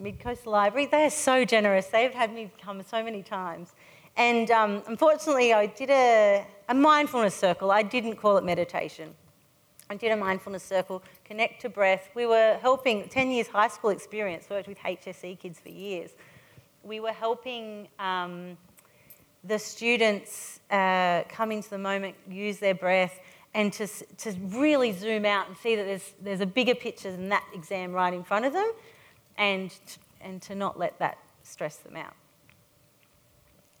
[0.00, 0.86] Midcoast Library.
[0.86, 1.86] They are so generous.
[1.86, 3.72] They've had me come so many times.
[4.16, 7.70] And um, unfortunately, I did a, a mindfulness circle.
[7.70, 9.14] I didn't call it meditation.
[9.88, 12.10] I did a mindfulness circle, connect to breath.
[12.14, 16.12] We were helping, 10 years high school experience, worked with HSC kids for years.
[16.82, 18.56] We were helping um,
[19.44, 23.20] the students uh, come into the moment, use their breath,
[23.52, 27.28] and to, to really zoom out and see that there's, there's a bigger picture than
[27.28, 28.70] that exam right in front of them,
[29.36, 29.74] and,
[30.20, 32.14] and to not let that stress them out.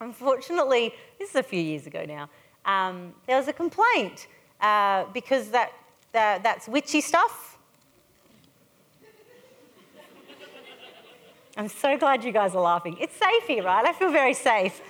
[0.00, 2.28] Unfortunately, this is a few years ago now,
[2.64, 4.26] um, there was a complaint
[4.60, 5.72] uh, because that,
[6.12, 7.49] that, that's witchy stuff.
[11.60, 12.96] I'm so glad you guys are laughing.
[12.98, 13.84] It's safe here, right?
[13.84, 14.80] I feel very safe.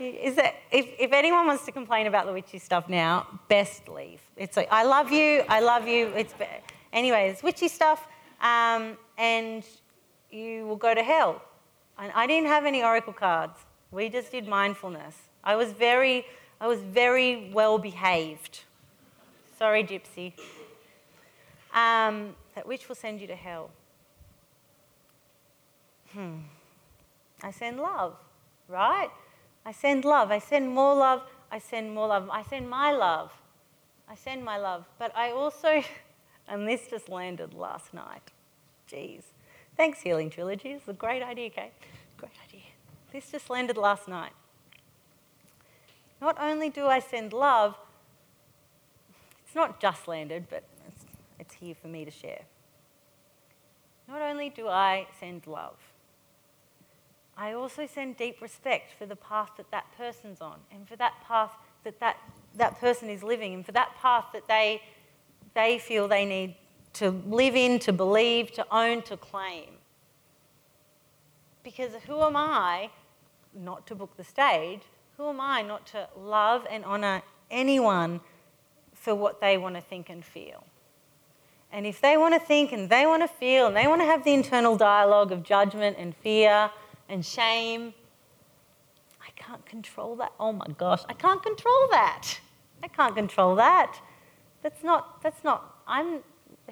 [0.00, 4.20] Is that if, if anyone wants to complain about the witchy stuff now, best leave.
[4.36, 6.08] It's like I love you, I love you.
[6.16, 6.34] It's
[6.92, 8.04] anyway, it's witchy stuff,
[8.40, 9.64] um, and
[10.28, 11.40] you will go to hell.
[12.00, 13.56] And I didn't have any oracle cards.
[13.92, 15.14] We just did mindfulness.
[15.44, 16.26] I was very,
[16.60, 18.64] I was very well behaved.
[19.56, 20.32] Sorry, Gypsy.
[21.72, 23.70] Um, that witch will send you to hell.
[26.12, 26.38] Hmm.
[27.42, 28.16] I send love,
[28.66, 29.10] right?
[29.64, 30.30] I send love.
[30.30, 31.22] I send more love.
[31.50, 32.28] I send more love.
[32.30, 33.30] I send my love.
[34.08, 34.86] I send my love.
[34.98, 35.82] But I also,
[36.48, 38.32] and this just landed last night.
[38.90, 39.22] Jeez.
[39.76, 40.70] Thanks, Healing Trilogy.
[40.70, 41.72] It's a great idea, Kate.
[42.16, 42.62] Great idea.
[43.12, 44.32] This just landed last night.
[46.20, 47.76] Not only do I send love,
[49.44, 51.04] it's not just landed, but it's,
[51.38, 52.42] it's here for me to share.
[54.08, 55.76] Not only do I send love,
[57.40, 61.14] I also send deep respect for the path that that person's on and for that
[61.24, 61.52] path
[61.84, 62.16] that that,
[62.56, 64.82] that person is living and for that path that they,
[65.54, 66.56] they feel they need
[66.94, 69.68] to live in, to believe, to own, to claim.
[71.62, 72.90] Because who am I
[73.54, 74.80] not to book the stage?
[75.16, 77.22] Who am I not to love and honour
[77.52, 78.20] anyone
[78.94, 80.64] for what they want to think and feel?
[81.70, 84.06] And if they want to think and they want to feel and they want to
[84.06, 86.70] have the internal dialogue of judgment and fear
[87.08, 87.94] and shame,
[89.20, 90.32] I can't control that.
[90.38, 92.40] Oh my gosh, I can't control that.
[92.82, 94.00] I can't control that.
[94.62, 96.20] That's not, that's not, I'm,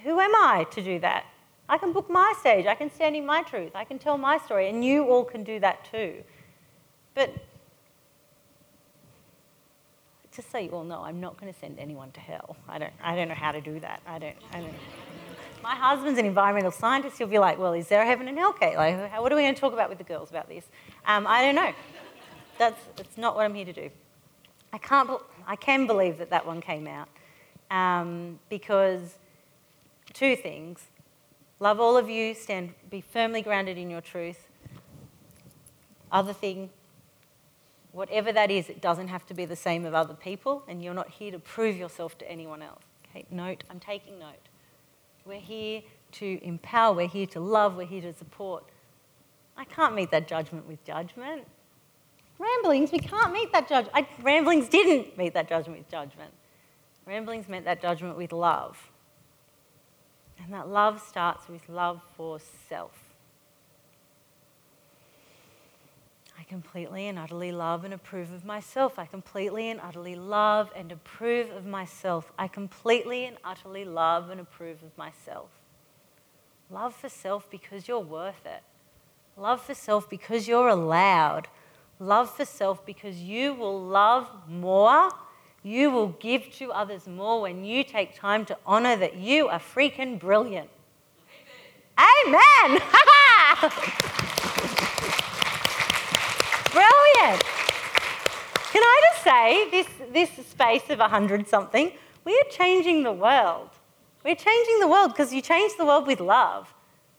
[0.03, 1.25] who am I to do that?
[1.69, 4.39] I can book my stage, I can stand in my truth, I can tell my
[4.39, 6.23] story, and you all can do that too.
[7.15, 7.33] But
[10.37, 12.57] just so you all know, I'm not going to send anyone to hell.
[12.69, 14.03] I don't, I don't know how to do that.
[14.07, 14.75] I don't, I don't.
[15.63, 17.19] My husband's an environmental scientist.
[17.19, 18.77] He'll be like, well, is there a heaven and hell, Kate?
[18.77, 20.65] Like, what are we going to talk about with the girls about this?
[21.07, 21.73] Um, I don't know.
[22.59, 23.91] That's, that's not what I'm here to do.
[24.73, 25.11] I, can't,
[25.47, 27.09] I can believe that that one came out
[27.71, 29.17] um, because
[30.13, 30.81] two things.
[31.59, 34.47] Love all of you, stand, be firmly grounded in your truth.
[36.13, 36.71] Other thing,
[37.93, 40.95] whatever that is, it doesn't have to be the same of other people, and you're
[40.95, 42.83] not here to prove yourself to anyone else.
[43.09, 44.35] Okay, note, I'm taking note.
[45.27, 48.65] We're here to empower, we're here to love, we're here to support.
[49.57, 51.47] I can't meet that judgment with judgment.
[52.39, 54.07] Ramblings, we can't meet that judgment.
[54.23, 56.33] ramblings didn't meet that judgment with judgment.
[57.07, 58.91] Ramblings met that judgment with love.
[60.43, 62.93] And that love starts with love for self.
[66.36, 68.99] I completely and utterly love and approve of myself.
[68.99, 72.33] I completely and utterly love and approve of myself.
[72.39, 75.49] I completely and utterly love and approve of myself.
[76.71, 78.63] Love for self because you're worth it.
[79.37, 81.49] Love for self because you're allowed.
[81.99, 85.11] Love for self because you will love more.
[85.63, 89.59] You will give to others more when you take time to honor that you are
[89.59, 90.71] freaking brilliant.
[91.99, 92.81] Amen.
[93.63, 93.73] Amen.
[96.77, 97.43] brilliant.
[98.73, 101.93] Can I just say, this, this space of 100 something,
[102.25, 103.71] we are changing the world.
[104.25, 106.75] We're changing the world because you change the world with love.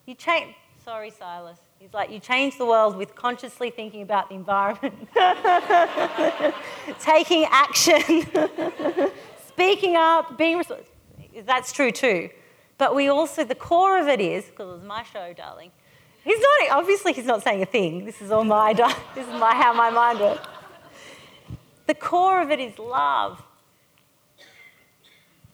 [0.05, 0.53] You change,
[0.83, 1.57] sorry, Silas.
[1.79, 4.95] He's like, you change the world with consciously thinking about the environment,
[6.99, 8.01] taking action,
[9.47, 10.63] speaking up, being.
[11.45, 12.29] That's true too.
[12.77, 15.71] But we also, the core of it is, because it was my show, darling.
[16.27, 18.03] He's not, obviously, he's not saying a thing.
[18.03, 18.73] This is all my,
[19.15, 20.45] this is my, how my mind works.
[21.85, 23.41] The core of it is love.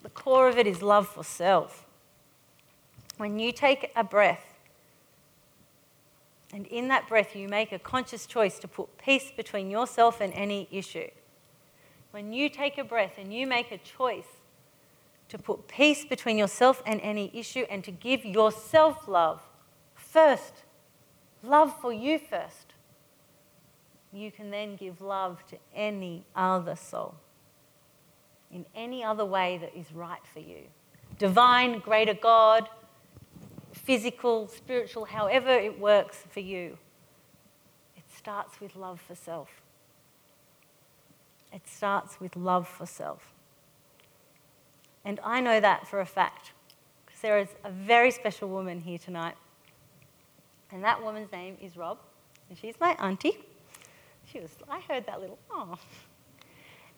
[0.01, 1.85] The core of it is love for self.
[3.17, 4.43] When you take a breath,
[6.51, 10.33] and in that breath, you make a conscious choice to put peace between yourself and
[10.33, 11.09] any issue.
[12.09, 14.41] When you take a breath and you make a choice
[15.29, 19.39] to put peace between yourself and any issue and to give yourself love
[20.13, 20.62] first,
[21.43, 22.73] love for you first,
[24.11, 27.15] you can then give love to any other soul
[28.53, 30.61] in any other way that is right for you.
[31.17, 32.69] Divine, greater God,
[33.71, 36.77] physical, spiritual, however it works for you.
[37.97, 39.49] It starts with love for self.
[41.51, 43.33] It starts with love for self.
[45.03, 46.51] And I know that for a fact
[47.05, 49.35] because there is a very special woman here tonight.
[50.73, 51.99] And that woman's name is Rob.
[52.49, 53.37] And she's my auntie.
[54.25, 55.77] She was, I heard that little, oh.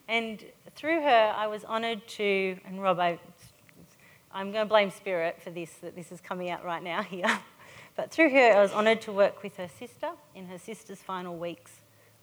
[0.08, 0.44] And
[0.76, 3.20] through her, I was honoured to, and Rob, I,
[4.32, 7.40] I'm going to blame Spirit for this, that this is coming out right now here.
[7.96, 11.36] But through her, I was honoured to work with her sister in her sister's final
[11.36, 11.72] weeks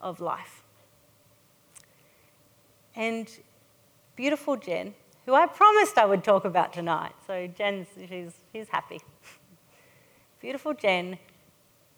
[0.01, 0.63] of life.
[2.95, 3.29] And
[4.15, 4.93] beautiful Jen
[5.25, 7.13] who I promised I would talk about tonight.
[7.25, 8.99] So Jen's, she's, she's happy.
[10.41, 11.17] Beautiful Jen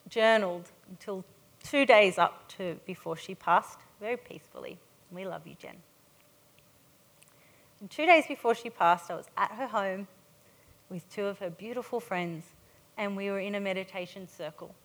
[0.09, 1.25] journaled until
[1.63, 4.77] two days up to before she passed, very peacefully.
[5.11, 5.77] We love you, Jen.
[7.79, 10.07] And two days before she passed, I was at her home
[10.89, 12.45] with two of her beautiful friends,
[12.97, 14.75] and we were in a meditation circle.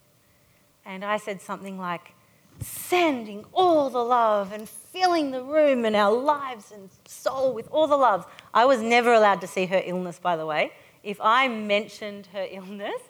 [0.85, 2.15] And I said something like,
[2.63, 7.87] sending all the love and filling the room and our lives and soul with all
[7.87, 8.27] the love.
[8.53, 10.73] I was never allowed to see her illness, by the way.
[11.03, 13.01] If I mentioned her illness,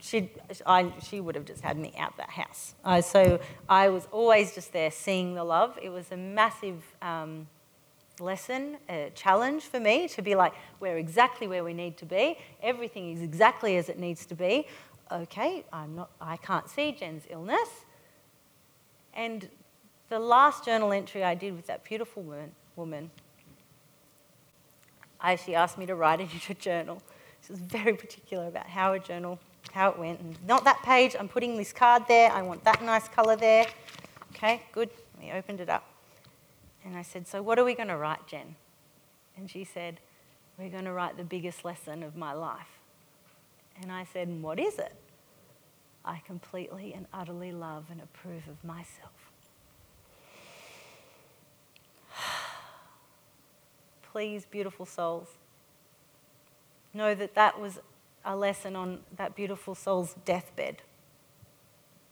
[0.00, 0.30] she
[1.02, 2.74] she would have just had me out that house.
[2.84, 5.78] Uh, so I was always just there seeing the love.
[5.80, 7.46] It was a massive um,
[8.20, 12.36] lesson, a challenge for me to be like, we're exactly where we need to be.
[12.62, 14.66] Everything is exactly as it needs to be.
[15.10, 17.68] Okay, I'm not, I can't see Jen's illness
[19.18, 19.48] and
[20.08, 23.10] the last journal entry I did with that beautiful woman, woman
[25.20, 27.02] I, she asked me to write a journal.
[27.44, 29.40] She was very particular about how a journal,
[29.72, 30.20] how it went.
[30.20, 33.66] And not that page, I'm putting this card there, I want that nice colour there.
[34.32, 34.90] Okay, good.
[35.20, 35.84] We opened it up.
[36.84, 38.54] And I said, So what are we going to write, Jen?
[39.36, 40.00] And she said,
[40.58, 42.78] We're going to write the biggest lesson of my life.
[43.80, 44.94] And I said, What is it?
[46.04, 49.12] I completely and utterly love and approve of myself.
[54.12, 55.28] Please, beautiful souls,
[56.94, 57.80] know that that was
[58.24, 60.82] a lesson on that beautiful soul's deathbed.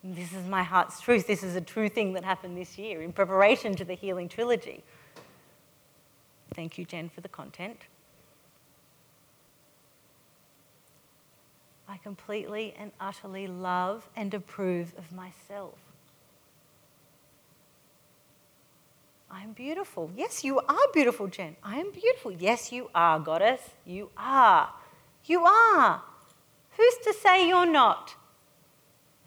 [0.03, 1.27] This is my heart's truth.
[1.27, 4.85] This is a true thing that happened this year in preparation to the Healing Trilogy.
[6.55, 7.83] Thank you, Jen, for the content.
[11.89, 15.75] I completely and utterly love and approve of myself.
[19.31, 20.11] I am beautiful.
[20.17, 21.57] Yes, you are beautiful, Jen.
[21.63, 22.33] I am beautiful.
[22.33, 23.61] Yes, you are, goddess.
[23.85, 24.73] You are.
[25.27, 26.03] You are.
[26.77, 28.14] Who's to say you're not?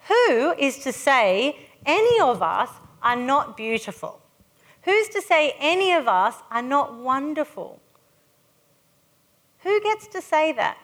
[0.08, 2.70] Who is to say any of us
[3.02, 4.22] are not beautiful?
[4.84, 7.82] Who's to say any of us are not wonderful?
[9.60, 10.78] Who gets to say that?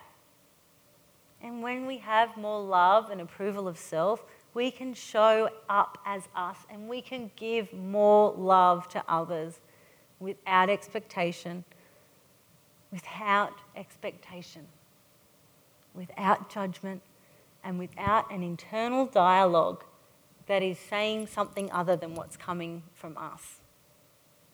[1.41, 6.28] And when we have more love and approval of self, we can show up as
[6.36, 9.59] us and we can give more love to others
[10.20, 11.63] without expectation,
[12.91, 14.66] without expectation,
[15.96, 17.02] without judgment,
[17.64, 19.84] and without an internal dialogue
[20.48, 23.62] that is saying something other than what's coming from us.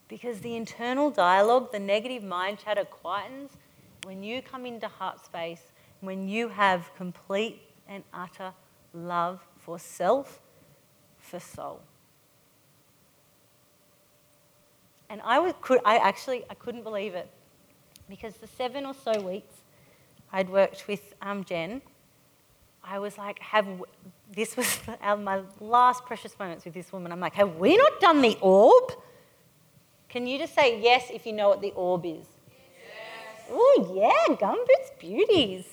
[0.07, 3.49] Because the internal dialogue, the negative mind chatter quietens
[4.03, 5.61] when you come into heart space
[6.01, 8.51] when you have complete and utter
[8.93, 10.41] love for self,
[11.17, 11.81] for soul.
[15.09, 17.29] And I, was, could, I actually I couldn't believe it
[18.09, 19.53] because the seven or so weeks
[20.31, 21.81] I'd worked with um, Jen,
[22.83, 23.67] I was like, have
[24.33, 27.11] this was my last precious moments with this woman.
[27.11, 28.93] I'm like, have we not done the orb?
[30.09, 32.25] Can you just say yes if you know what the orb is?
[32.47, 33.47] Yes.
[33.49, 35.65] Oh yeah, gumboots beauties.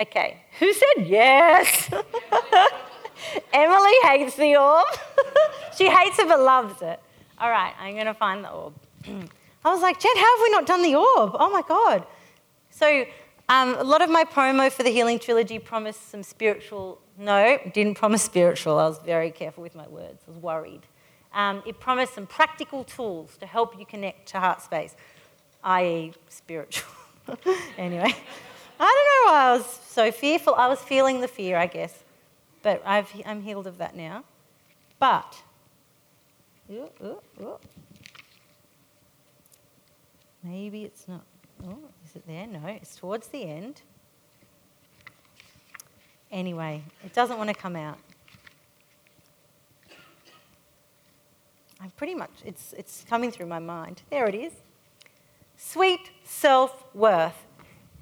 [0.00, 1.90] Okay, who said yes?
[3.52, 4.86] Emily hates the orb.
[5.76, 7.00] she hates it but loves it.
[7.38, 8.74] All right, I'm going to find the orb.
[9.64, 11.36] I was like, Jen, how have we not done the orb?
[11.38, 12.06] Oh my God.
[12.70, 13.04] So,
[13.48, 17.00] um, a lot of my promo for the Healing Trilogy promised some spiritual.
[17.16, 18.78] No, didn't promise spiritual.
[18.78, 20.22] I was very careful with my words.
[20.26, 20.82] I was worried.
[21.32, 24.94] Um, it promised some practical tools to help you connect to heart space,
[25.64, 26.90] i.e., spiritual.
[27.78, 28.14] anyway,
[28.80, 30.54] I don't know why I was so fearful.
[30.54, 32.04] I was feeling the fear, I guess,
[32.62, 34.24] but i am healed of that now.
[34.98, 35.36] But,
[36.70, 37.58] ooh, ooh, ooh.
[40.42, 41.24] maybe it's not.
[42.08, 42.46] Is it there?
[42.46, 43.82] No, it's towards the end.
[46.30, 47.98] Anyway, it doesn't want to come out.
[51.78, 54.00] I'm pretty much, it's, it's coming through my mind.
[54.08, 54.52] There it is.
[55.58, 57.44] Sweet self worth,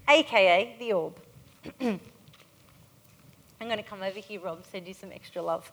[0.09, 1.15] aka the orb.
[1.81, 1.99] I'm
[3.59, 5.73] going to come over here, Rob, send you some extra love.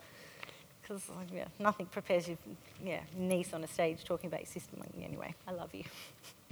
[0.81, 2.37] Because yeah, nothing prepares you,
[2.83, 4.81] yeah, niece on a stage talking about your system.
[5.03, 5.83] Anyway, I love you.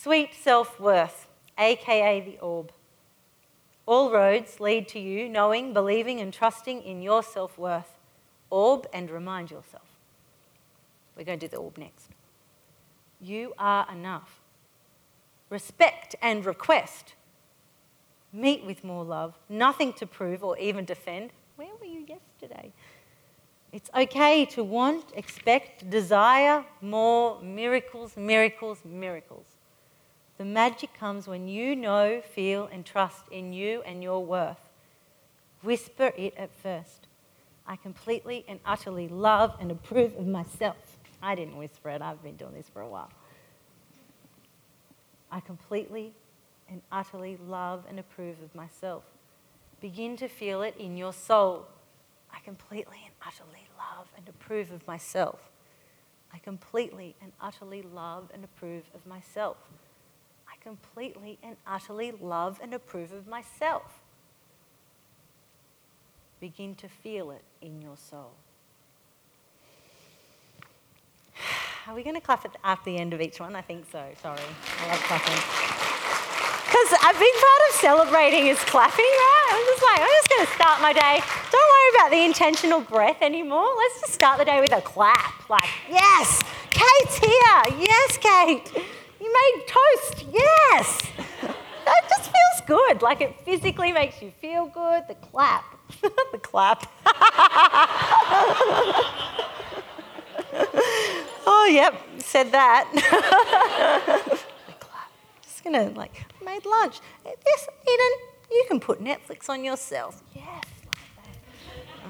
[0.00, 1.26] Sweet self worth,
[1.58, 2.70] aka the orb.
[3.84, 7.98] All roads lead to you knowing, believing, and trusting in your self worth.
[8.48, 9.88] Orb and remind yourself.
[11.16, 12.10] We're going to do the orb next.
[13.20, 14.38] You are enough.
[15.50, 17.14] Respect and request.
[18.32, 19.36] Meet with more love.
[19.48, 21.32] Nothing to prove or even defend.
[21.56, 22.72] Where were you yesterday?
[23.72, 29.57] It's okay to want, expect, desire more miracles, miracles, miracles.
[30.38, 34.60] The magic comes when you know, feel, and trust in you and your worth.
[35.62, 37.08] Whisper it at first.
[37.66, 40.98] I completely and utterly love and approve of myself.
[41.20, 43.10] I didn't whisper it, I've been doing this for a while.
[45.30, 46.14] I completely
[46.70, 49.02] and utterly love and approve of myself.
[49.80, 51.66] Begin to feel it in your soul.
[52.32, 55.50] I completely and utterly love and approve of myself.
[56.32, 59.56] I completely and utterly love and approve of myself.
[60.68, 64.00] Completely and utterly love and approve of myself.
[66.40, 68.32] Begin to feel it in your soul.
[71.86, 73.56] Are we going to clap at the, at the end of each one?
[73.56, 74.04] I think so.
[74.20, 74.38] Sorry.
[74.80, 75.40] I love clapping.
[76.66, 79.48] Because a big part of celebrating is clapping, right?
[79.54, 81.22] I'm just like, I'm just going to start my day.
[81.50, 83.70] Don't worry about the intentional breath anymore.
[83.74, 85.48] Let's just start the day with a clap.
[85.48, 87.62] Like, yes, Kate's here.
[87.80, 88.84] Yes, Kate.
[89.28, 90.24] You made toast.
[90.32, 91.02] Yes.
[91.84, 93.02] That just feels good.
[93.02, 95.04] Like it physically makes you feel good.
[95.08, 95.64] The clap.
[96.00, 96.90] the clap.
[101.46, 102.88] oh, yep, said that.
[104.66, 105.10] The clap.
[105.42, 107.00] Just gonna like, made lunch.
[107.24, 108.12] Yes, Eden,
[108.50, 110.22] you can put Netflix on yourself.
[110.34, 110.64] Yes.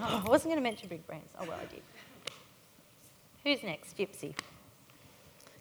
[0.01, 1.33] Oh, I wasn't to mention big brands.
[1.41, 1.83] Oh, well, I did.
[3.45, 3.97] Who's next?
[3.97, 4.35] Gypsy.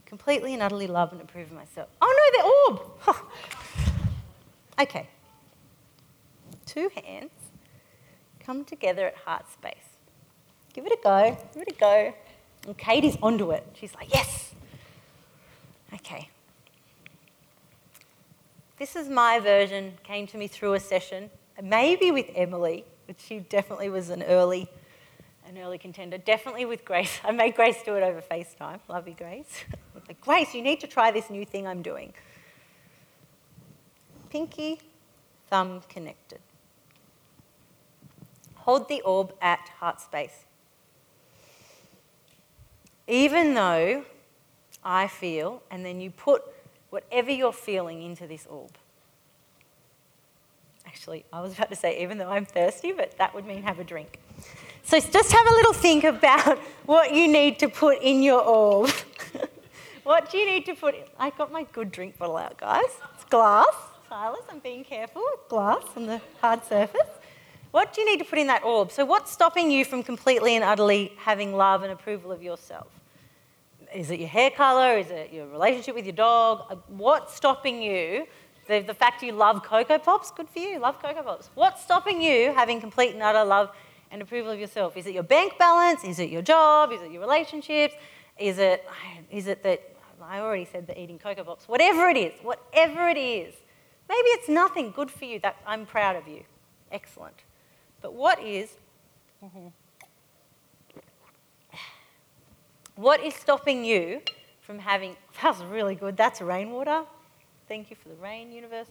[0.07, 1.89] Completely and utterly love and approve of myself.
[2.01, 2.31] Oh,
[2.69, 3.25] no, they're orb.
[4.81, 5.07] okay.
[6.65, 7.31] Two hands
[8.39, 9.75] come together at heart space.
[10.73, 11.37] Give it a go.
[11.53, 12.13] Give it a go.
[12.65, 13.67] And Katie's onto it.
[13.73, 14.53] She's like, yes.
[15.93, 16.29] Okay.
[18.77, 21.29] This is my version, came to me through a session,
[21.61, 24.69] maybe with Emily, but she definitely was an early,
[25.47, 26.17] an early contender.
[26.17, 27.19] Definitely with Grace.
[27.23, 28.79] I made Grace do it over FaceTime.
[28.87, 29.65] Love you, Grace.
[30.07, 32.13] like, Grace, you need to try this new thing I'm doing.
[34.29, 34.79] Pinky,
[35.49, 36.39] thumb connected.
[38.55, 40.45] Hold the orb at heart space
[43.07, 44.03] even though
[44.83, 46.43] I feel, and then you put
[46.89, 48.71] whatever you're feeling into this orb.
[50.85, 53.79] Actually, I was about to say, even though I'm thirsty, but that would mean have
[53.79, 54.19] a drink.
[54.87, 58.89] So just have a little think about what you need to put in your orb.
[60.03, 61.03] what do you need to put in?
[61.19, 62.85] I got my good drink bottle out, guys.
[63.13, 63.67] It's glass.
[64.07, 65.21] Silas, I'm being careful.
[65.49, 67.09] Glass on the hard surface.
[67.71, 68.93] What do you need to put in that orb?
[68.93, 72.87] So, what's stopping you from completely and utterly having love and approval of yourself?
[73.93, 74.97] Is it your hair color?
[74.97, 76.63] Is it your relationship with your dog?
[76.69, 78.25] Uh, what's stopping you?
[78.69, 81.49] The, the fact you love Cocoa Pops, good for you, love Cocoa Pops.
[81.55, 83.71] What's stopping you having complete and utter love
[84.11, 84.95] and approval of yourself?
[84.97, 86.03] Is it your bank balance?
[86.03, 86.91] Is it your job?
[86.91, 87.95] Is it your relationships?
[88.37, 88.85] Is it,
[89.31, 89.81] is it that,
[90.21, 93.53] I already said that eating Cocoa Pops, whatever it is, whatever it is.
[94.09, 96.43] Maybe it's nothing, good for you, that I'm proud of you.
[96.91, 97.35] Excellent.
[98.01, 98.69] But what is,
[102.95, 104.21] what is stopping you
[104.61, 107.03] from having, that was really good, that's rainwater.
[107.67, 108.87] Thank you for the rain, universe.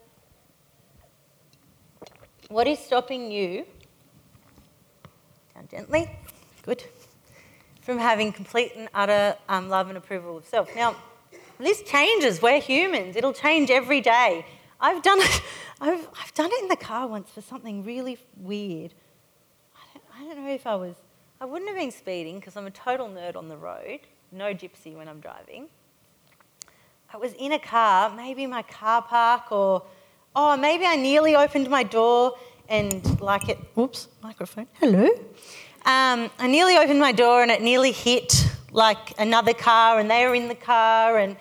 [2.49, 3.67] What is stopping you,
[5.71, 6.11] gently,
[6.63, 6.85] good,
[7.83, 10.75] from having complete and utter um, love and approval of self?
[10.75, 10.97] Now,
[11.59, 12.43] this changes.
[12.43, 13.17] We're humans.
[13.17, 14.45] It'll change every day.
[14.81, 15.43] I've done it.
[15.81, 18.95] I've, I've done it in the car once for something really weird.
[19.75, 20.95] I don't, I don't know if I was.
[21.41, 24.01] I wouldn't have been speeding because I'm a total nerd on the road.
[24.33, 25.69] No gypsy when I'm driving.
[27.13, 29.83] I was in a car, maybe my car park, or
[30.35, 32.37] oh, maybe I nearly opened my door
[32.69, 33.59] and like it.
[33.75, 34.67] Whoops, microphone.
[34.75, 35.05] Hello.
[35.85, 40.27] Um, I nearly opened my door and it nearly hit like another car, and they
[40.27, 41.37] were in the car and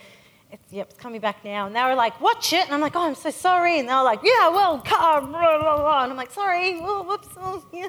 [0.52, 1.66] it's, yep, it's coming back now.
[1.66, 2.64] And they were like, watch it.
[2.66, 3.80] And I'm like, oh, I'm so sorry.
[3.80, 6.04] And they were like, yeah, well, car, blah, blah, blah.
[6.04, 7.28] And I'm like, sorry, oh, whoops.
[7.38, 7.88] Oh, yeah.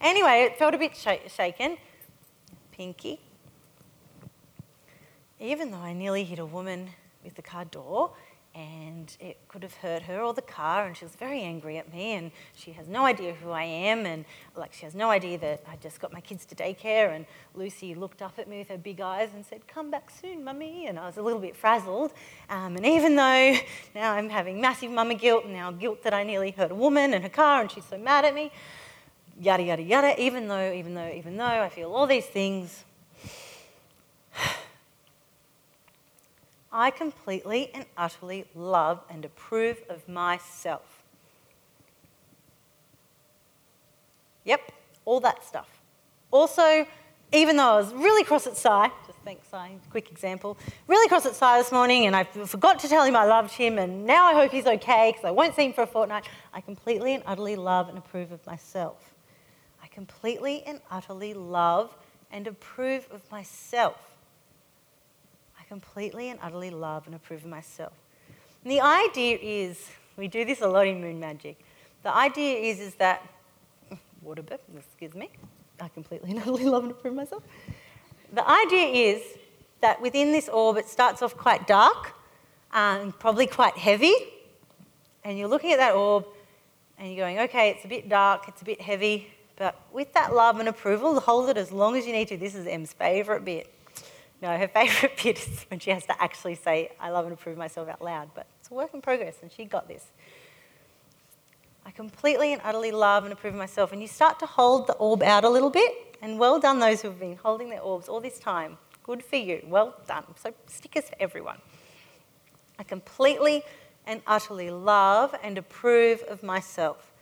[0.00, 1.76] Anyway, it felt a bit sh- shaken.
[2.72, 3.20] Pinky.
[5.38, 6.90] Even though I nearly hit a woman
[7.22, 8.12] with the car door,
[8.54, 11.92] and it could have hurt her or the car and she was very angry at
[11.92, 14.24] me and she has no idea who I am and
[14.56, 17.94] like she has no idea that I just got my kids to daycare and Lucy
[17.94, 20.98] looked up at me with her big eyes and said come back soon mummy and
[20.98, 22.12] I was a little bit frazzled
[22.48, 23.56] um, and even though
[23.94, 27.14] now I'm having massive mama guilt and now guilt that I nearly hurt a woman
[27.14, 28.50] and her car and she's so mad at me
[29.40, 32.84] yada yada yada even though even though even though I feel all these things
[36.72, 41.02] I completely and utterly love and approve of myself.
[44.44, 44.72] Yep,
[45.04, 45.68] all that stuff.
[46.30, 46.86] Also,
[47.32, 49.56] even though I was really cross at Si, just thanks Si,
[49.90, 50.56] quick example,
[50.86, 53.78] really cross at Si this morning and I forgot to tell him I loved him
[53.78, 56.60] and now I hope he's okay because I won't see him for a fortnight, I
[56.60, 59.12] completely and utterly love and approve of myself.
[59.82, 61.96] I completely and utterly love
[62.32, 64.09] and approve of myself
[65.70, 67.92] completely and utterly love and approve of myself.
[68.64, 71.60] And the idea is, we do this a lot in moon magic.
[72.02, 73.22] The idea is, is that,
[74.22, 75.30] water burp, excuse me,
[75.80, 77.44] I completely and utterly love and approve myself.
[78.32, 79.22] The idea is
[79.80, 82.14] that within this orb, it starts off quite dark
[82.72, 84.14] and probably quite heavy.
[85.22, 86.26] And you're looking at that orb
[86.98, 90.34] and you're going, okay, it's a bit dark, it's a bit heavy, but with that
[90.34, 92.36] love and approval, hold it as long as you need to.
[92.36, 93.72] This is Em's favourite bit.
[94.42, 97.58] No, her favourite bit is when she has to actually say, I love and approve
[97.58, 100.06] myself out loud, but it's a work in progress, and she got this.
[101.84, 103.92] I completely and utterly love and approve myself.
[103.92, 107.02] And you start to hold the orb out a little bit, and well done those
[107.02, 108.78] who have been holding their orbs all this time.
[109.02, 109.64] Good for you.
[109.66, 110.24] Well done.
[110.36, 111.58] So, stickers for everyone.
[112.78, 113.62] I completely
[114.06, 117.12] and utterly love and approve of myself.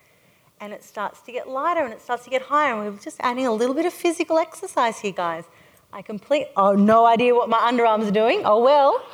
[0.61, 2.75] And it starts to get lighter and it starts to get higher.
[2.75, 5.45] And we're just adding a little bit of physical exercise here, guys.
[5.93, 8.43] I complete, oh, no idea what my underarms are doing.
[8.45, 9.05] Oh, well,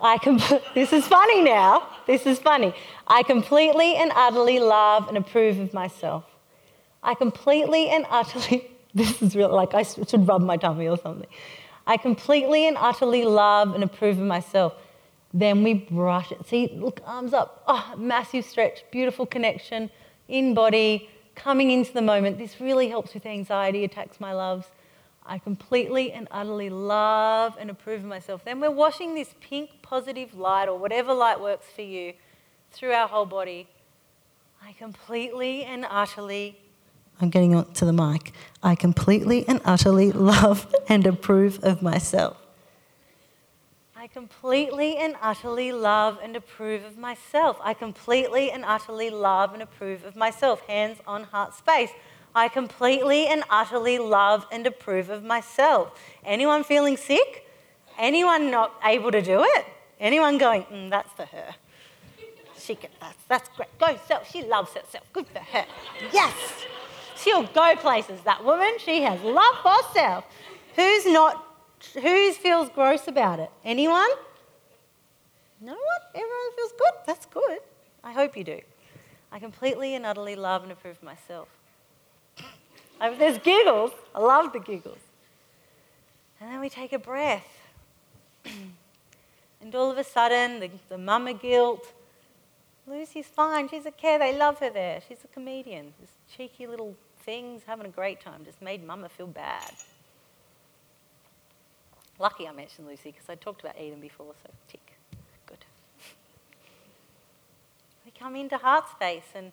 [0.00, 0.40] I com-
[0.74, 1.88] this is funny now.
[2.06, 2.74] This is funny.
[3.06, 6.24] I completely and utterly love and approve of myself.
[7.02, 11.28] I completely and utterly, this is real, like I should rub my tummy or something.
[11.86, 14.74] I completely and utterly love and approve of myself.
[15.32, 16.46] Then we brush it.
[16.48, 17.62] See, look, arms up.
[17.68, 19.90] Oh, massive stretch, beautiful connection
[20.28, 22.38] in body, coming into the moment.
[22.38, 24.66] This really helps with anxiety attacks, my loves.
[25.28, 28.44] I completely and utterly love and approve of myself.
[28.44, 32.12] Then we're washing this pink positive light or whatever light works for you
[32.70, 33.68] through our whole body.
[34.62, 36.58] I completely and utterly,
[37.20, 38.32] I'm getting on to the mic.
[38.62, 42.36] I completely and utterly love and approve of myself.
[43.96, 47.58] I completely and utterly love and approve of myself.
[47.62, 50.60] I completely and utterly love and approve of myself.
[50.66, 51.90] Hands on heart space.
[52.36, 55.98] I completely and utterly love and approve of myself.
[56.22, 57.48] Anyone feeling sick?
[57.98, 59.64] Anyone not able to do it?
[59.98, 61.54] Anyone going, mm, that's for her?
[62.58, 63.70] She can, that's, that's great.
[63.78, 64.30] Go self.
[64.30, 65.10] She loves herself.
[65.14, 65.64] Good for her.
[66.12, 66.34] Yes.
[67.16, 68.74] She'll go places, that woman.
[68.80, 70.24] She has love for herself.
[70.74, 71.42] Who's not,
[71.94, 73.50] who feels gross about it?
[73.64, 74.10] Anyone?
[75.62, 76.02] No one?
[76.14, 76.92] Everyone feels good?
[77.06, 77.60] That's good.
[78.04, 78.60] I hope you do.
[79.32, 81.48] I completely and utterly love and approve myself.
[83.00, 83.92] I mean, there's giggles.
[84.14, 84.98] I love the giggles.
[86.40, 87.46] And then we take a breath.
[88.44, 91.92] and all of a sudden, the, the mama guilt.
[92.86, 93.68] Lucy's fine.
[93.68, 94.18] She's a care.
[94.18, 95.00] They love her there.
[95.06, 95.92] She's a comedian.
[96.00, 96.94] This cheeky little
[97.24, 98.44] things, having a great time.
[98.44, 99.72] Just made mama feel bad.
[102.18, 104.92] Lucky I mentioned Lucy because I talked about Eden before, so tick.
[105.46, 105.58] Good.
[108.06, 109.52] we come into heart space and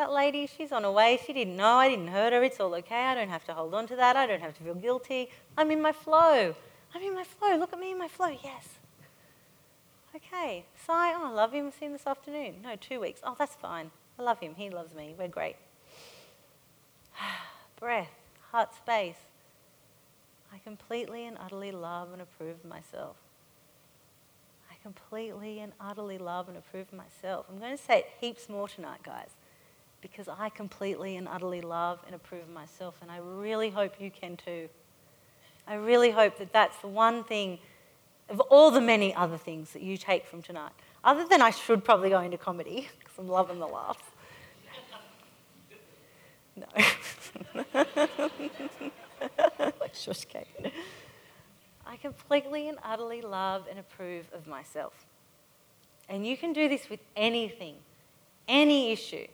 [0.00, 1.20] that lady, she's on her way.
[1.26, 1.74] She didn't know.
[1.76, 2.42] I didn't hurt her.
[2.42, 3.02] It's all okay.
[3.02, 4.16] I don't have to hold on to that.
[4.16, 5.28] I don't have to feel guilty.
[5.58, 6.54] I'm in my flow.
[6.94, 7.56] I'm in my flow.
[7.58, 8.34] Look at me in my flow.
[8.42, 8.64] Yes.
[10.16, 10.64] Okay.
[10.74, 11.70] Si, oh, I love him.
[11.70, 12.56] See him this afternoon.
[12.64, 13.20] No, two weeks.
[13.22, 13.90] Oh, that's fine.
[14.18, 14.54] I love him.
[14.56, 15.14] He loves me.
[15.18, 15.56] We're great.
[17.78, 18.10] Breath,
[18.52, 19.20] heart space.
[20.50, 23.16] I completely and utterly love and approve myself.
[24.70, 27.44] I completely and utterly love and approve myself.
[27.50, 29.28] I'm going to say it heaps more tonight, guys,
[30.00, 34.10] because I completely and utterly love and approve of myself, and I really hope you
[34.10, 34.68] can too.
[35.66, 37.58] I really hope that that's the one thing
[38.28, 40.72] of all the many other things that you take from tonight.
[41.02, 44.04] Other than I should probably go into comedy, because I'm loving the laughs.
[46.56, 46.66] No.
[49.92, 50.72] shush Kate.
[51.86, 55.06] I completely and utterly love and approve of myself.
[56.08, 57.76] And you can do this with anything,
[58.48, 59.26] any issue,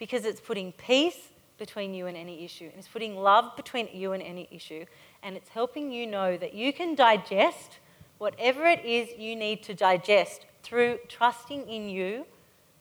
[0.00, 1.28] because it's putting peace
[1.58, 4.86] between you and any issue, and it's putting love between you and any issue,
[5.22, 7.78] and it's helping you know that you can digest
[8.16, 12.24] whatever it is you need to digest through trusting in you,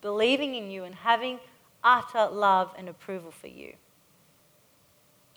[0.02, 1.40] believing in you, and having
[1.84, 3.74] utter love and approval for you.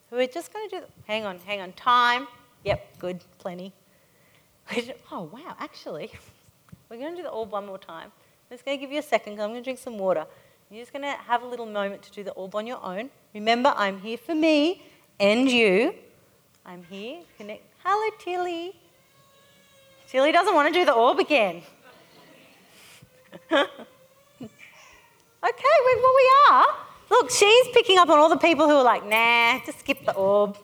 [0.08, 2.28] So we're just going to do, hang on, hang on, time.
[2.64, 3.72] Yep, good, plenty.
[5.10, 6.12] Oh, wow, actually,
[6.88, 8.12] we're going to do the orb one more time.
[8.50, 10.26] I'm just going to give you a second because I'm going to drink some water.
[10.72, 13.10] You're just going to have a little moment to do the orb on your own.
[13.34, 14.82] Remember, I'm here for me
[15.20, 15.92] and you.
[16.64, 17.20] I'm here.
[17.36, 17.62] Connect.
[17.84, 18.72] Hello, Tilly.
[20.08, 21.56] Tilly doesn't want to do the orb again.
[23.52, 23.66] okay,
[25.42, 26.64] we, well, we are.
[27.10, 30.14] Look, she's picking up on all the people who are like, nah, just skip the
[30.14, 30.56] orb.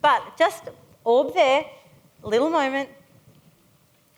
[0.00, 0.70] But just
[1.04, 1.66] orb there,
[2.22, 2.88] little moment,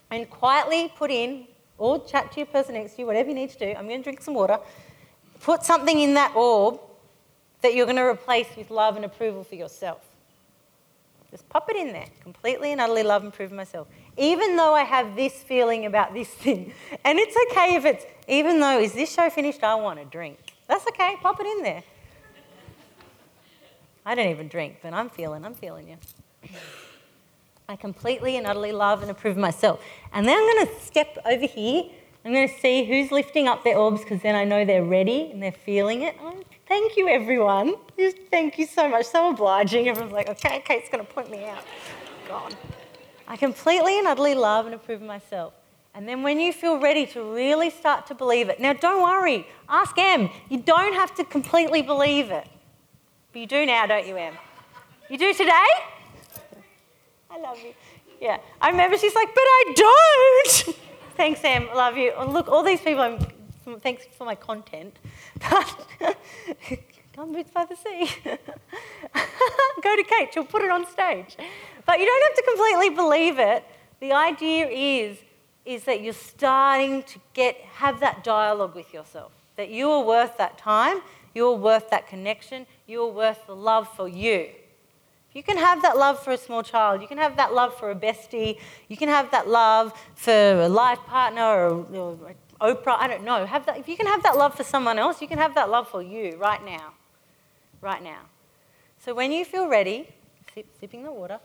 [0.08, 1.48] and quietly put in,
[1.78, 3.74] or chat to your person next to you, whatever you need to do.
[3.76, 4.60] I'm going to drink some water.
[5.46, 6.80] Put something in that orb
[7.62, 10.04] that you're going to replace with love and approval for yourself.
[11.30, 13.86] Just pop it in there, completely and utterly love and approve myself.
[14.16, 16.72] Even though I have this feeling about this thing.
[17.04, 19.62] And it's okay if it's, even though, is this show finished?
[19.62, 20.36] I want a drink.
[20.66, 21.84] That's okay, pop it in there.
[24.04, 26.50] I don't even drink, but I'm feeling, I'm feeling you.
[27.68, 29.80] I completely and utterly love and approve myself.
[30.12, 31.84] And then I'm going to step over here.
[32.26, 35.30] I'm going to see who's lifting up their orbs because then I know they're ready
[35.30, 36.16] and they're feeling it.
[36.20, 36.34] Oh,
[36.66, 37.76] thank you, everyone.
[38.32, 39.06] Thank you so much.
[39.06, 39.86] So obliging.
[39.86, 41.62] Everyone's like, okay, Kate's going to point me out.
[42.26, 42.56] God.
[43.28, 45.54] I completely and utterly love and approve of myself.
[45.94, 49.46] And then when you feel ready to really start to believe it, now don't worry,
[49.68, 50.28] ask Em.
[50.48, 52.48] You don't have to completely believe it.
[53.32, 54.34] But you do now, don't you, Em?
[55.08, 55.68] You do today?
[57.30, 57.72] I love you.
[58.20, 58.38] Yeah.
[58.60, 60.76] I remember she's like, but I don't.
[61.16, 61.68] thanks, Sam.
[61.74, 62.12] Love you.
[62.28, 64.96] Look, all these people, I'm, thanks for my content.
[65.40, 65.86] But
[67.16, 68.10] Gumboots by the Sea.
[69.82, 71.36] Go to Kate, she'll put it on stage.
[71.86, 73.64] But you don't have to completely believe it.
[74.00, 75.18] The idea is,
[75.64, 79.32] is that you're starting to get have that dialogue with yourself.
[79.56, 81.00] That you are worth that time,
[81.34, 84.50] you're worth that connection, you're worth the love for you.
[85.36, 87.02] You can have that love for a small child.
[87.02, 88.58] You can have that love for a bestie.
[88.88, 92.96] You can have that love for a life partner or, or Oprah.
[92.98, 93.44] I don't know.
[93.44, 95.68] Have that, if you can have that love for someone else, you can have that
[95.68, 96.94] love for you right now.
[97.82, 98.20] Right now.
[98.98, 100.08] So when you feel ready,
[100.54, 101.38] sip, sipping the water.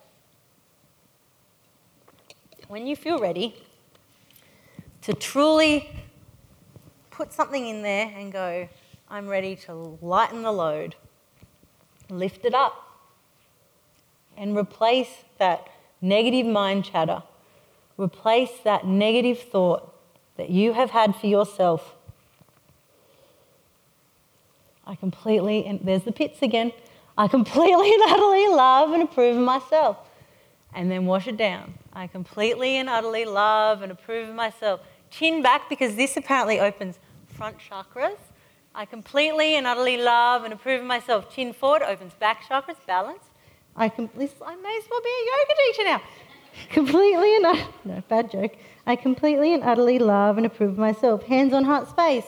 [2.70, 3.62] When you feel ready
[5.02, 5.90] to truly
[7.10, 8.70] put something in there and go,
[9.10, 10.96] I'm ready to lighten the load,
[12.10, 12.88] lift it up
[14.42, 15.70] and replace that
[16.02, 17.22] negative mind chatter,
[17.96, 19.94] replace that negative thought
[20.36, 21.94] that you have had for yourself.
[24.86, 26.74] I completely, and there's the pits again,
[27.16, 29.98] I completely and utterly love and approve of myself.
[30.74, 31.76] And then wash it down.
[31.94, 34.80] I completely and utterly love and approve of myself.
[35.12, 38.18] Chin back because this apparently opens front chakras.
[38.74, 41.30] I completely and utterly love and approve of myself.
[41.36, 43.31] Chin forward opens back chakras, balance.
[43.76, 46.02] I, I may as well be a yoga teacher now.
[46.70, 47.44] completely and
[47.86, 48.56] no bad joke.
[48.86, 51.24] I completely and utterly love and approve of myself.
[51.24, 52.26] Hands on heart space.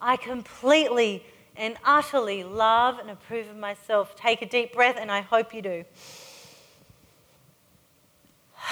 [0.00, 1.24] I completely
[1.56, 4.14] and utterly love and approve of myself.
[4.14, 5.84] Take a deep breath, and I hope you do.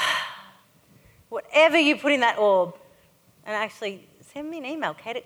[1.29, 2.75] Whatever you put in that orb,
[3.47, 5.25] and actually send me an email, kate at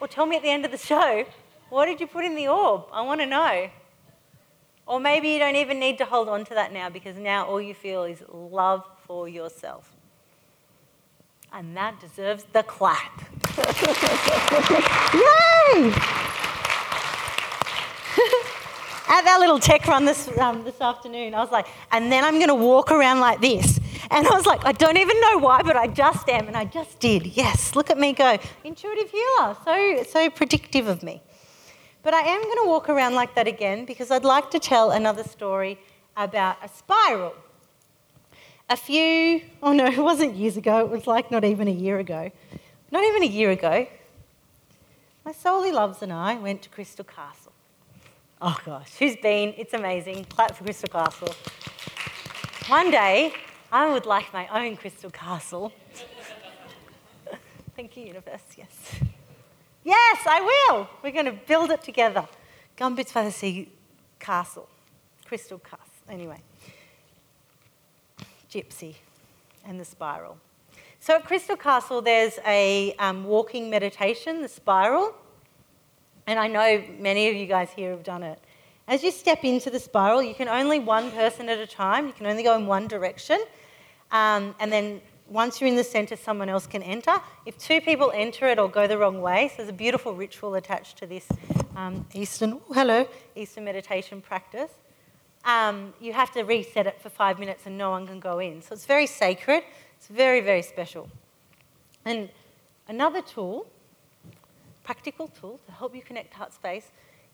[0.00, 1.24] or tell me at the end of the show,
[1.70, 2.84] what did you put in the orb?
[2.92, 3.70] I want to know.
[4.92, 7.62] Or maybe you don't even need to hold on to that now because now all
[7.62, 9.90] you feel is love for yourself.
[11.50, 13.22] And that deserves the clap.
[15.16, 15.92] Yay!
[19.08, 22.34] At that little tech run this, um, this afternoon, I was like, and then I'm
[22.34, 23.80] going to walk around like this.
[24.10, 26.66] And I was like, I don't even know why, but I just am, and I
[26.66, 27.28] just did.
[27.28, 28.36] Yes, look at me go.
[28.62, 31.22] Intuitive healer, so, so predictive of me.
[32.02, 34.90] But I am going to walk around like that again because I'd like to tell
[34.90, 35.78] another story
[36.16, 37.34] about a spiral.
[38.68, 41.98] A few, oh no, it wasn't years ago, it was like not even a year
[41.98, 42.30] ago.
[42.90, 43.86] Not even a year ago,
[45.24, 47.52] my Soully Loves and I went to Crystal Castle.
[48.40, 49.54] Oh gosh, who's been?
[49.56, 50.24] It's amazing.
[50.24, 51.32] Clap for Crystal Castle.
[52.66, 53.32] One day,
[53.70, 55.72] I would like my own Crystal Castle.
[57.76, 59.00] Thank you, universe, yes.
[59.84, 60.88] Yes, I will.
[61.02, 62.26] We're going to build it together.
[62.76, 63.68] Gumboots by the Sea
[64.20, 64.68] Castle,
[65.24, 65.86] Crystal Castle.
[66.08, 66.40] Anyway,
[68.50, 68.94] Gypsy
[69.66, 70.38] and the spiral.
[71.00, 75.14] So at Crystal Castle, there's a um, walking meditation, the spiral.
[76.28, 78.38] And I know many of you guys here have done it.
[78.86, 82.12] As you step into the spiral, you can only one person at a time, you
[82.12, 83.40] can only go in one direction.
[84.12, 85.00] Um, and then
[85.32, 87.14] once you're in the centre, someone else can enter.
[87.46, 90.54] If two people enter it or go the wrong way, so there's a beautiful ritual
[90.56, 91.26] attached to this
[91.74, 94.70] um, Eastern, oh, hello, Eastern meditation practice.
[95.44, 98.60] Um, you have to reset it for five minutes and no one can go in.
[98.62, 99.64] So it's very sacred.
[99.96, 101.08] It's very, very special.
[102.04, 102.28] And
[102.86, 103.66] another tool,
[104.84, 106.90] practical tool to help you connect heart space,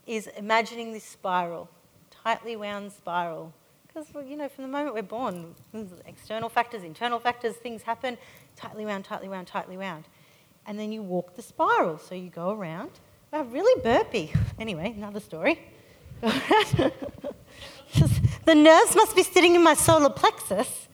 [0.06, 1.68] is imagining this spiral,
[2.10, 3.52] tightly wound spiral.
[3.98, 5.54] Because, you know, from the moment we're born,
[6.06, 8.16] external factors, internal factors, things happen,
[8.56, 10.04] tightly wound, tightly wound, tightly wound.
[10.66, 11.98] And then you walk the spiral.
[11.98, 12.90] So you go around.
[13.32, 14.32] Wow, really burpy.
[14.58, 15.60] Anyway, another story.
[16.20, 16.92] the
[18.54, 20.88] nerves must be sitting in my solar plexus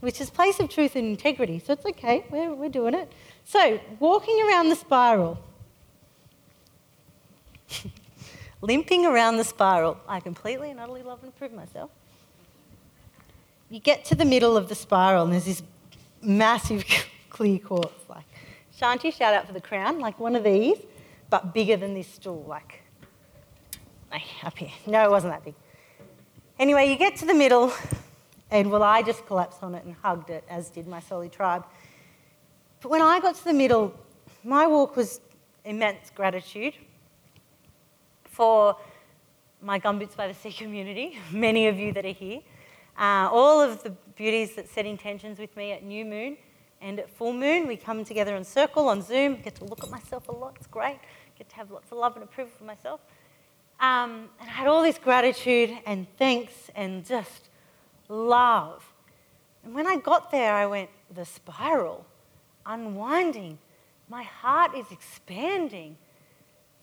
[0.00, 1.60] which is place of truth and integrity.
[1.60, 3.12] So it's okay, we're, we're doing it.
[3.44, 5.38] So, walking around the spiral,
[8.60, 11.92] limping around the spiral, I completely and utterly love and approve myself.
[13.72, 15.62] You get to the middle of the spiral, and there's this
[16.20, 16.84] massive
[17.30, 18.06] clear quartz.
[18.06, 18.26] Like,
[18.78, 20.76] Shanti, shout out for the crown, like one of these,
[21.30, 22.82] but bigger than this stool, like,
[24.42, 24.68] up here.
[24.86, 25.54] No, it wasn't that big.
[26.58, 27.72] Anyway, you get to the middle,
[28.50, 31.64] and well, I just collapsed on it and hugged it, as did my Souli tribe.
[32.82, 33.98] But when I got to the middle,
[34.44, 35.22] my walk was
[35.64, 36.74] immense gratitude
[38.24, 38.76] for
[39.62, 42.42] my Gumboots by the Sea community, many of you that are here,
[42.98, 46.36] uh, all of the beauties that set intentions with me at New Moon
[46.80, 47.66] and at Full Moon.
[47.66, 50.66] We come together in circle on Zoom, get to look at myself a lot, it's
[50.66, 50.98] great,
[51.38, 53.00] get to have lots of love and approval for myself.
[53.80, 57.48] Um, and I had all this gratitude and thanks and just
[58.08, 58.92] love.
[59.64, 62.06] And when I got there, I went, the spiral,
[62.66, 63.58] unwinding.
[64.08, 65.96] My heart is expanding.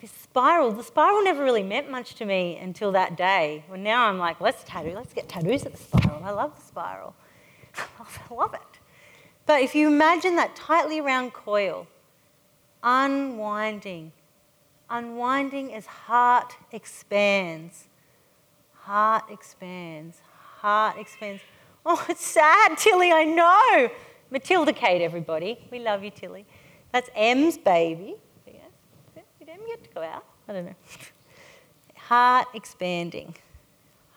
[0.02, 3.66] This spiral, the spiral never really meant much to me until that day.
[3.70, 6.24] Well, now I'm like, let's tattoo, let's get tattoos at the spiral.
[6.24, 7.16] I love the spiral.
[7.78, 8.80] I love it.
[9.46, 11.88] But if you imagine that tightly round coil,
[12.82, 14.14] unwinding,
[14.90, 17.88] unwinding as heart expands,
[18.74, 20.22] heart expands,
[20.60, 21.42] heart expands.
[21.86, 23.90] Oh, it's sad, Tilly, I know.
[24.30, 25.68] Matilda Kate, everybody.
[25.72, 26.46] We love you, Tilly.
[26.92, 28.16] That's Em's baby.
[29.68, 30.26] Get to go out?
[30.48, 30.76] I don't know.
[31.96, 33.36] Heart expanding.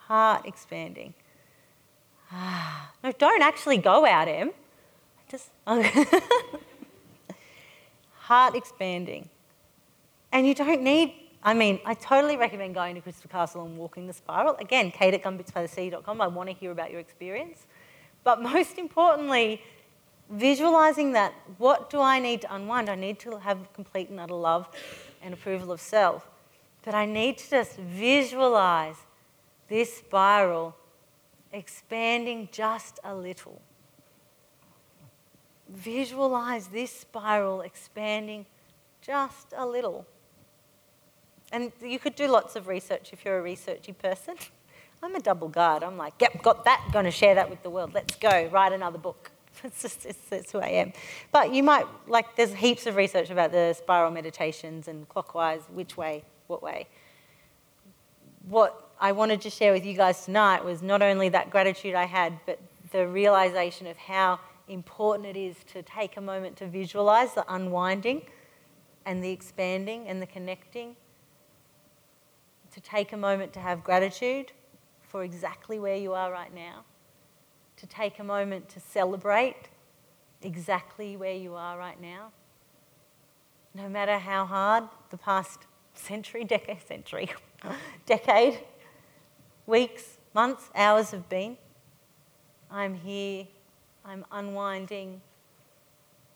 [0.07, 1.15] Heart expanding.
[2.31, 2.91] Ah.
[3.05, 4.53] No, don't actually go out, Em.
[5.29, 5.51] Just
[8.15, 9.29] heart expanding.
[10.31, 11.15] And you don't need
[11.45, 14.55] I mean, I totally recommend going to Crystal Castle and walking the spiral.
[14.61, 16.21] Again, kate at gumbootsbythesea.com.
[16.21, 17.67] I want to hear about your experience.
[18.23, 19.61] But most importantly,
[20.31, 22.89] visualizing that what do I need to unwind?
[22.89, 24.69] I need to have complete and utter love
[25.23, 26.29] and approval of self.
[26.83, 28.97] But I need to just visualize
[29.69, 30.77] this spiral
[31.53, 33.61] expanding just a little.
[35.69, 38.47] Visualize this spiral expanding
[39.01, 40.07] just a little.
[41.53, 44.37] And you could do lots of research if you're a researchy person.
[45.03, 45.83] I'm a double guard.
[45.83, 47.93] I'm like, yep, got that, going to share that with the world.
[47.93, 49.32] Let's go, write another book.
[49.65, 50.93] It's just, it's, who I am.
[51.31, 55.97] But you might, like, there's heaps of research about the spiral meditations and clockwise, which
[55.97, 56.89] way, what way.
[58.49, 62.07] What I wanted to share with you guys tonight was not only that gratitude I
[62.07, 62.59] had, but
[62.91, 68.23] the realization of how important it is to take a moment to visualize the unwinding
[69.05, 70.97] and the expanding and the connecting
[72.73, 74.53] to take a moment to have gratitude
[75.09, 76.85] for exactly where you are right now,
[77.83, 79.69] to take a moment to celebrate
[80.41, 82.31] exactly where you are right now.
[83.75, 87.29] No matter how hard the past century, decade, century,
[88.07, 88.61] decade,
[89.67, 91.57] weeks, months, hours have been,
[92.71, 93.49] I'm here,
[94.05, 95.21] I'm unwinding,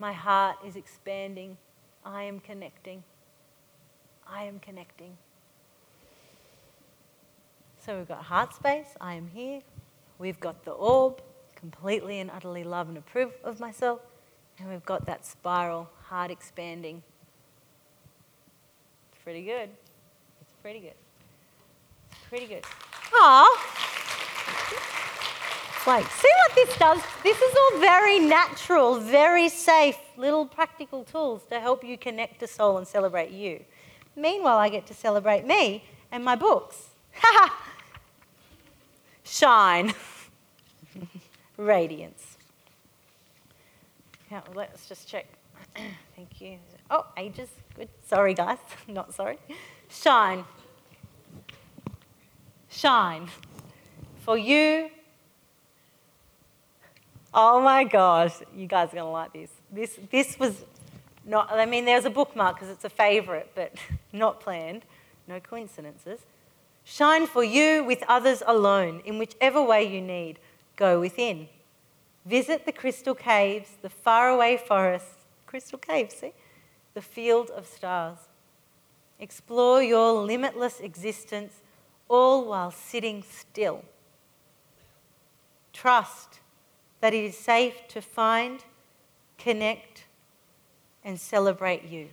[0.01, 1.57] my heart is expanding,
[2.05, 3.05] I am connecting,
[4.29, 5.17] I am connecting.
[7.79, 9.61] So we've got heart space, I am here.
[10.19, 11.21] We've got the orb,
[11.57, 14.01] completely and utterly love and approve of myself.
[14.59, 17.03] And we've got that spiral, heart expanding.
[19.13, 19.71] It's pretty good.
[20.41, 20.95] It's pretty good.
[22.13, 22.65] It's pretty good.
[23.13, 23.47] Ah.
[25.87, 27.01] Like, see what this does?
[27.23, 32.49] This is all very natural, very safe, little practical tools to help you connect to
[32.49, 33.65] soul and celebrate you.
[34.17, 36.89] Meanwhile, I get to celebrate me and my books.
[37.15, 37.67] Ha ha
[39.23, 39.93] shine.
[41.57, 42.37] Radiance.
[44.31, 45.27] Now, let's just check.
[46.17, 46.59] Thank you.
[46.91, 47.49] Oh, ages.
[47.75, 47.89] Good.
[48.07, 48.59] Sorry, guys.
[48.89, 49.39] Not sorry.
[49.89, 50.45] Shine.
[52.69, 53.29] Shine.
[54.25, 54.91] For you.
[57.33, 59.51] Oh my gosh, you guys are going to like this.
[59.71, 60.65] This, this was
[61.27, 63.75] not, I mean, there's a bookmark because it's a favourite, but
[64.13, 64.85] not planned.
[65.29, 66.21] No coincidences.
[66.85, 70.39] Shine for you with others alone, in whichever way you need.
[70.77, 71.49] Go within.
[72.25, 76.33] Visit the crystal caves, the faraway forests, crystal caves, see?
[76.95, 78.19] The field of stars.
[79.19, 81.63] Explore your limitless existence,
[82.09, 83.83] all while sitting still.
[85.73, 86.41] Trust
[87.01, 88.65] that it is safe to find,
[89.39, 90.05] connect,
[91.05, 92.09] and celebrate you.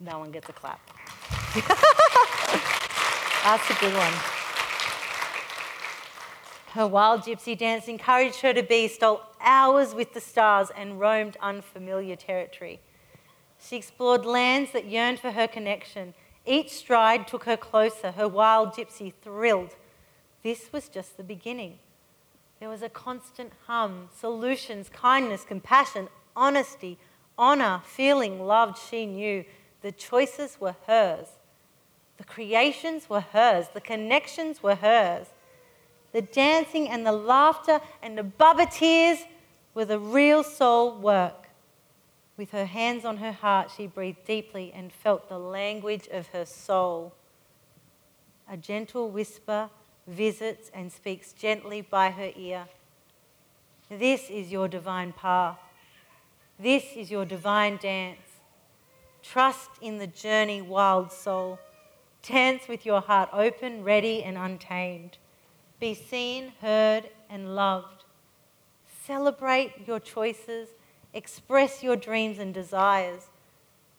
[0.00, 0.80] No one gets a clap.
[3.44, 4.41] That's a good one.
[6.74, 11.36] Her wild gypsy dance encouraged her to be, stole hours with the stars, and roamed
[11.42, 12.80] unfamiliar territory.
[13.60, 16.14] She explored lands that yearned for her connection.
[16.46, 18.12] Each stride took her closer.
[18.12, 19.76] Her wild gypsy thrilled.
[20.42, 21.78] This was just the beginning.
[22.58, 26.96] There was a constant hum, solutions, kindness, compassion, honesty,
[27.36, 29.44] honor, feeling loved she knew.
[29.82, 31.26] The choices were hers.
[32.16, 35.26] The creations were hers, the connections were hers.
[36.12, 39.18] The dancing and the laughter and the bubba tears
[39.74, 41.48] were the real soul work.
[42.36, 46.44] With her hands on her heart, she breathed deeply and felt the language of her
[46.44, 47.14] soul.
[48.50, 49.70] A gentle whisper
[50.06, 52.66] visits and speaks gently by her ear.
[53.88, 55.58] This is your divine path.
[56.58, 58.18] This is your divine dance.
[59.22, 61.58] Trust in the journey, wild soul.
[62.22, 65.18] Dance with your heart open, ready, and untamed.
[65.82, 68.04] Be seen, heard, and loved.
[69.04, 70.68] Celebrate your choices.
[71.12, 73.22] Express your dreams and desires.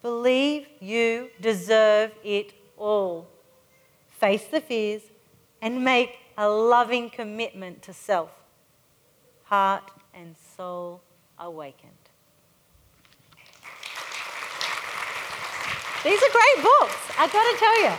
[0.02, 3.28] Believe you deserve it all.
[4.08, 5.02] Face the fears
[5.62, 8.32] and make a loving commitment to self.
[9.44, 11.02] Heart and soul
[11.38, 11.92] awakened.
[16.02, 17.92] These are great books, I've gotta tell you.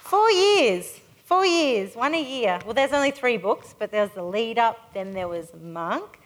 [0.00, 1.01] Four years,
[1.32, 2.58] four years, one a year.
[2.62, 6.20] Well, there's only three books, but there was the lead up, then there was Monk,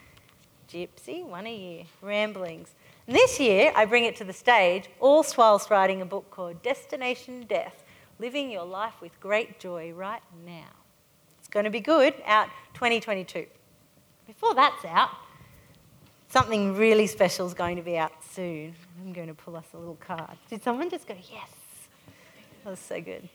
[0.69, 2.75] Gypsy, one a year, Ramblings.
[3.07, 6.61] And this year, I bring it to the stage, all whilst writing a book called
[6.61, 7.85] Destination Death
[8.19, 10.75] Living Your Life with Great Joy Right Now.
[11.39, 13.47] It's going to be good, out 2022.
[14.27, 15.11] Before that's out,
[16.31, 18.75] something really special is going to be out soon.
[19.01, 20.37] I'm going to pull us a little card.
[20.51, 21.51] Did someone just go, yes?
[22.65, 23.29] That was so good.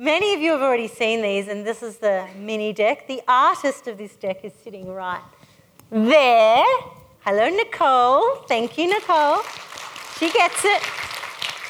[0.00, 3.08] Many of you have already seen these, and this is the mini deck.
[3.08, 5.20] The artist of this deck is sitting right
[5.90, 6.64] there.
[7.22, 8.36] Hello, Nicole.
[8.46, 9.42] Thank you, Nicole.
[10.16, 10.82] She gets it.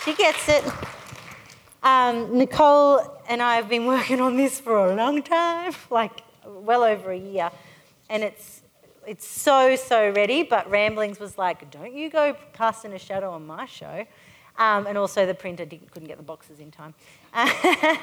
[0.05, 0.63] She gets it.
[1.83, 3.01] Um, Nicole
[3.31, 7.19] and I have been working on this for a long time, like well over a
[7.19, 7.51] year,
[8.11, 8.61] and it's
[9.07, 10.43] it's so so ready.
[10.43, 14.07] But Ramblings was like, "Don't you go casting a shadow on my show."
[14.59, 16.95] Um, and also the printer couldn't get the boxes in time.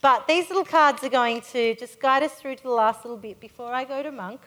[0.00, 3.18] but these little cards are going to just guide us through to the last little
[3.18, 4.40] bit before I go to Monk.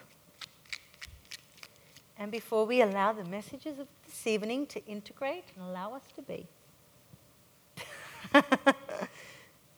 [2.17, 6.21] And before we allow the messages of this evening to integrate and allow us to
[6.21, 6.47] be.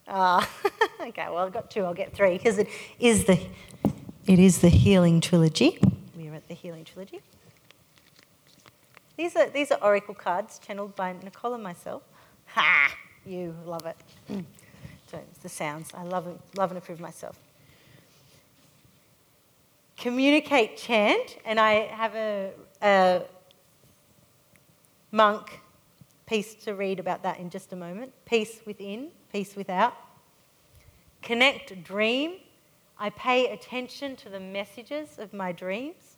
[0.07, 0.45] uh,
[1.01, 2.67] okay, well, I've got two, I'll get three, because it
[2.99, 3.39] is the
[4.27, 5.79] it is the healing trilogy.
[6.15, 7.21] We are at the healing trilogy.
[9.21, 12.01] These are, these are oracle cards channeled by Nicole and myself.
[12.55, 12.91] Ha!
[13.23, 13.95] You love it.
[14.27, 14.43] Mm.
[15.11, 15.91] so it's the sounds.
[15.93, 17.37] I love, love and approve myself.
[19.95, 22.49] Communicate chant, and I have a,
[22.81, 23.21] a
[25.11, 25.59] monk
[26.25, 28.13] piece to read about that in just a moment.
[28.25, 29.93] Peace within, peace without.
[31.21, 32.37] Connect dream.
[32.97, 36.17] I pay attention to the messages of my dreams.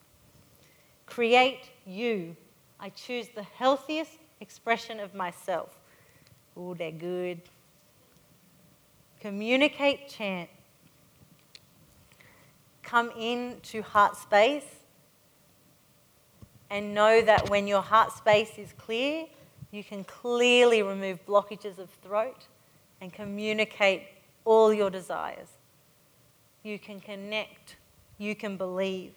[1.05, 2.37] Create you.
[2.84, 4.11] I choose the healthiest
[4.41, 5.69] expression of myself.
[6.57, 7.39] Oh, they're good.
[9.21, 10.49] Communicate, chant.
[12.84, 14.65] come into heart space
[16.69, 19.27] and know that when your heart space is clear,
[19.71, 22.47] you can clearly remove blockages of throat
[22.99, 24.03] and communicate
[24.43, 25.47] all your desires.
[26.63, 27.77] You can connect,
[28.17, 29.13] you can believe.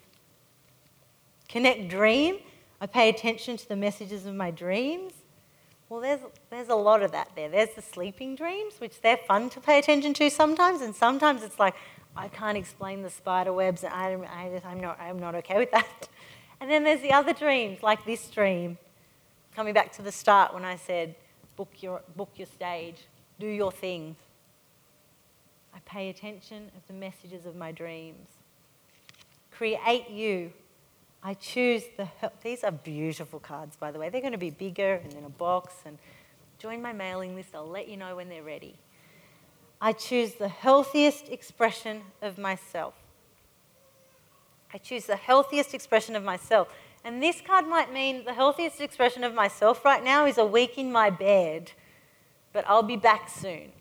[1.49, 2.39] Connect dream.
[2.81, 5.13] I pay attention to the messages of my dreams.
[5.89, 6.21] Well, there's,
[6.51, 7.49] there's a lot of that there.
[7.49, 11.59] There's the sleeping dreams, which they're fun to pay attention to sometimes, and sometimes it's
[11.59, 11.75] like,
[12.17, 15.71] I can't explain the spider webs, and I, I I'm, not, I'm not okay with
[15.73, 16.09] that.
[16.59, 18.79] And then there's the other dreams, like this dream.
[19.55, 21.15] Coming back to the start when I said,
[21.55, 22.97] book your, book your stage,
[23.39, 24.17] do your thing.
[25.75, 28.29] I pay attention of the messages of my dreams.
[29.51, 30.51] Create you.
[31.27, 32.07] I choose the.
[32.45, 34.11] These are beautiful cards, by the way.
[34.11, 35.75] They're going to be bigger and in a box.
[35.85, 35.99] And
[36.61, 37.49] join my mailing list.
[37.53, 38.77] I'll let you know when they're ready.
[39.81, 42.95] I choose the healthiest expression of myself.
[44.73, 46.69] I choose the healthiest expression of myself.
[47.03, 50.79] And this card might mean the healthiest expression of myself right now is a week
[50.79, 51.73] in my bed,
[52.53, 53.73] but I'll be back soon.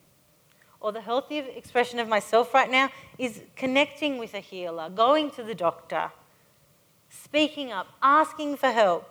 [0.80, 2.90] Or the healthiest expression of myself right now
[3.20, 6.12] is connecting with a healer, going to the doctor,
[7.24, 9.10] speaking up, asking for help,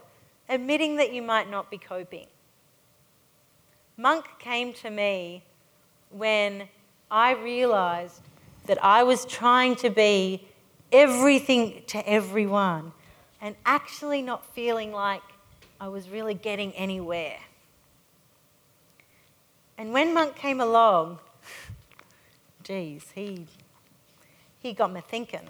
[0.48, 2.26] admitting that you might not be coping.
[3.96, 5.42] Monk came to me
[6.10, 6.68] when
[7.10, 8.20] I realized
[8.66, 10.46] that I was trying to be
[10.90, 12.92] everything to everyone
[13.40, 15.22] and actually not feeling like
[15.80, 17.38] I was really getting anywhere.
[19.76, 21.18] And when Monk came along,
[22.62, 23.46] geez, he,
[24.60, 25.48] he got me thinking.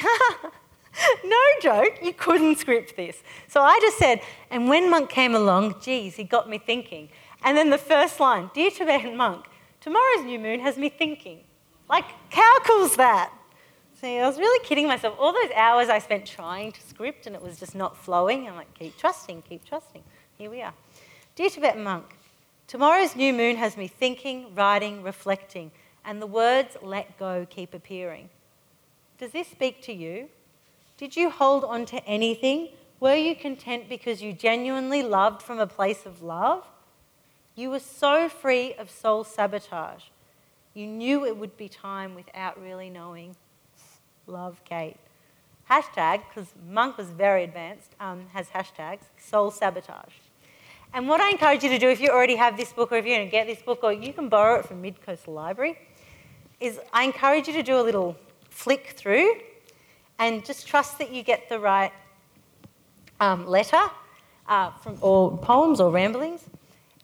[1.24, 3.22] no joke, you couldn't script this.
[3.48, 4.20] So I just said,
[4.50, 7.08] and when Monk came along, geez, he got me thinking.
[7.42, 9.46] And then the first line, Dear Tibetan monk,
[9.80, 11.40] tomorrow's new moon has me thinking.
[11.88, 13.32] Like, how cool's that?
[14.00, 15.16] See, I was really kidding myself.
[15.18, 18.48] All those hours I spent trying to script and it was just not flowing.
[18.48, 20.02] I'm like, keep trusting, keep trusting.
[20.38, 20.72] Here we are.
[21.34, 22.16] Dear Tibetan monk,
[22.66, 25.70] tomorrow's new moon has me thinking, writing, reflecting,
[26.04, 28.30] and the words let go keep appearing.
[29.20, 30.30] Does this speak to you?
[30.96, 32.70] Did you hold on to anything?
[33.00, 36.64] Were you content because you genuinely loved from a place of love?
[37.54, 40.04] You were so free of soul sabotage.
[40.72, 43.36] You knew it would be time without really knowing.
[44.26, 44.96] Love, Kate.
[45.70, 50.14] Hashtag, because Monk was very advanced, um, has hashtags, soul sabotage.
[50.94, 53.04] And what I encourage you to do if you already have this book or if
[53.04, 55.78] you're going to get this book or you can borrow it from Midcoast Library,
[56.58, 58.16] is I encourage you to do a little
[58.50, 59.40] flick through
[60.18, 61.92] and just trust that you get the right
[63.20, 63.80] um, letter
[64.48, 66.42] uh, from, or poems or ramblings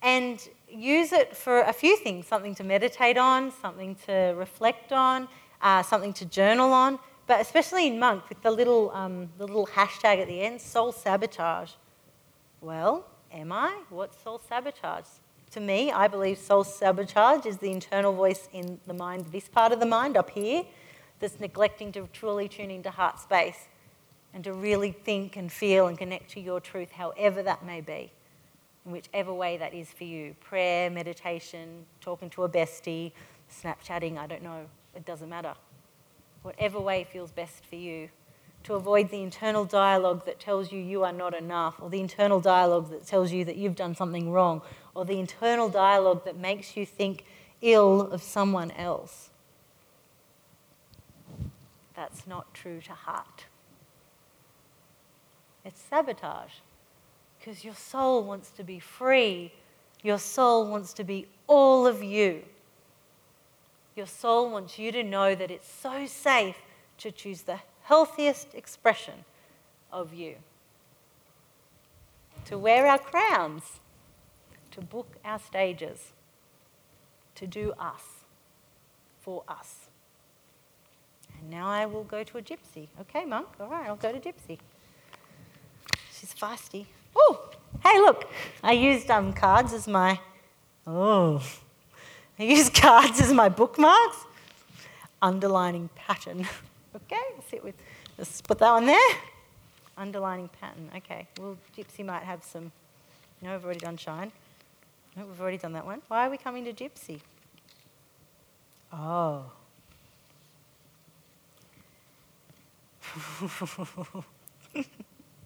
[0.02, 5.28] and use it for a few things something to meditate on, something to reflect on,
[5.62, 9.66] uh, something to journal on, but especially in Monk with the little, um, the little
[9.66, 11.72] hashtag at the end soul sabotage.
[12.60, 13.82] Well, am I?
[13.88, 15.06] What's soul sabotage?
[15.52, 19.72] To me, I believe soul sabotage is the internal voice in the mind, this part
[19.72, 20.64] of the mind up here,
[21.20, 23.68] that's neglecting to truly tune into heart space
[24.34, 28.12] and to really think and feel and connect to your truth, however that may be
[28.84, 33.12] in whichever way that is for you prayer, meditation, talking to a bestie,
[33.50, 35.54] Snapchatting, I don't know, it doesn't matter.
[36.42, 38.08] Whatever way feels best for you.
[38.64, 42.40] To avoid the internal dialogue that tells you you are not enough, or the internal
[42.40, 44.62] dialogue that tells you that you've done something wrong,
[44.94, 47.24] or the internal dialogue that makes you think
[47.62, 49.30] ill of someone else.
[51.96, 53.46] That's not true to heart.
[55.64, 56.52] It's sabotage
[57.38, 59.52] because your soul wants to be free.
[60.02, 62.42] Your soul wants to be all of you.
[63.96, 66.56] Your soul wants you to know that it's so safe
[66.98, 69.24] to choose the healthiest expression
[69.90, 70.36] of you.
[72.44, 73.80] To wear our crowns,
[74.72, 76.12] to book our stages,
[77.36, 78.24] to do us,
[79.20, 79.85] for us.
[81.50, 82.88] Now I will go to a gypsy.
[83.00, 84.58] Okay, monk, all right, I'll go to gypsy.
[86.12, 86.86] She's feisty.
[87.14, 87.50] Oh,
[87.82, 88.28] hey, look,
[88.62, 90.18] I used um, cards as my,
[90.86, 91.42] oh,
[92.38, 94.24] I used cards as my bookmarks.
[95.22, 96.46] Underlining pattern.
[96.94, 97.74] Okay, sit with,
[98.18, 99.16] let's put that one there.
[99.96, 100.90] Underlining pattern.
[100.96, 102.72] Okay, well, Gypsy might have some,
[103.40, 104.32] no, we've already done shine.
[105.16, 106.02] No, we've already done that one.
[106.08, 107.20] Why are we coming to Gypsy?
[108.92, 109.44] Oh.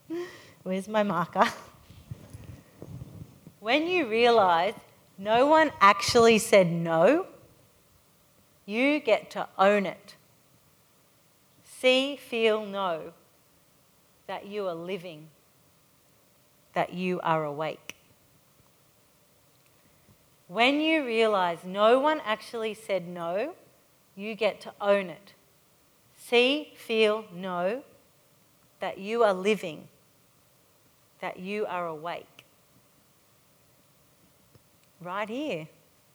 [0.62, 1.44] Where's my marker?
[3.60, 4.74] when you realize
[5.18, 7.26] no one actually said no,
[8.64, 10.16] you get to own it.
[11.64, 13.12] See, feel, know
[14.26, 15.28] that you are living,
[16.74, 17.96] that you are awake.
[20.48, 23.54] When you realize no one actually said no,
[24.16, 25.34] you get to own it.
[26.30, 27.82] See, feel, know
[28.78, 29.88] that you are living,
[31.20, 32.44] that you are awake.
[35.00, 35.66] Right here,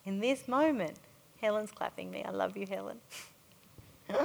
[0.05, 0.93] in this moment.
[1.41, 2.23] Helen's clapping me.
[2.23, 2.97] I love you, Helen.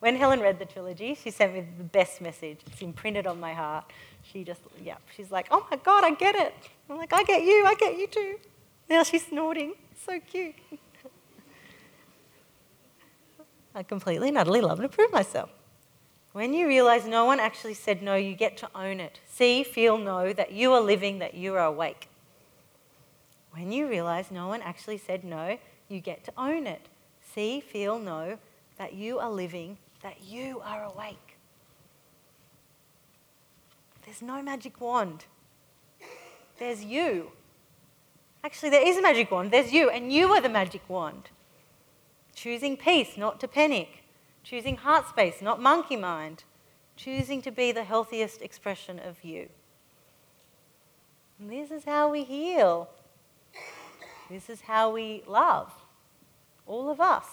[0.00, 2.58] when Helen read the trilogy, she sent me the best message.
[2.66, 3.84] It's imprinted on my heart.
[4.32, 6.54] She just, yeah, she's like, oh my God, I get it.
[6.90, 8.34] I'm like, I get you, I get you too.
[8.88, 9.74] Now she's snorting.
[10.04, 10.56] So cute.
[13.74, 15.50] I completely and utterly love and approve myself.
[16.32, 19.18] When you realize no one actually said no, you get to own it.
[19.28, 22.08] See, feel, know that you are living, that you are awake.
[23.52, 26.86] When you realize no one actually said no, you get to own it.
[27.34, 28.38] See, feel, know
[28.78, 31.36] that you are living, that you are awake.
[34.04, 35.24] There's no magic wand.
[36.58, 37.32] There's you.
[38.42, 39.50] Actually, there is a magic wand.
[39.50, 41.30] There's you, and you are the magic wand.
[42.34, 44.04] Choosing peace, not to panic.
[44.42, 46.44] Choosing heart space, not monkey mind.
[46.96, 49.48] Choosing to be the healthiest expression of you.
[51.38, 52.88] And this is how we heal.
[54.30, 55.72] This is how we love.
[56.66, 57.24] All of us.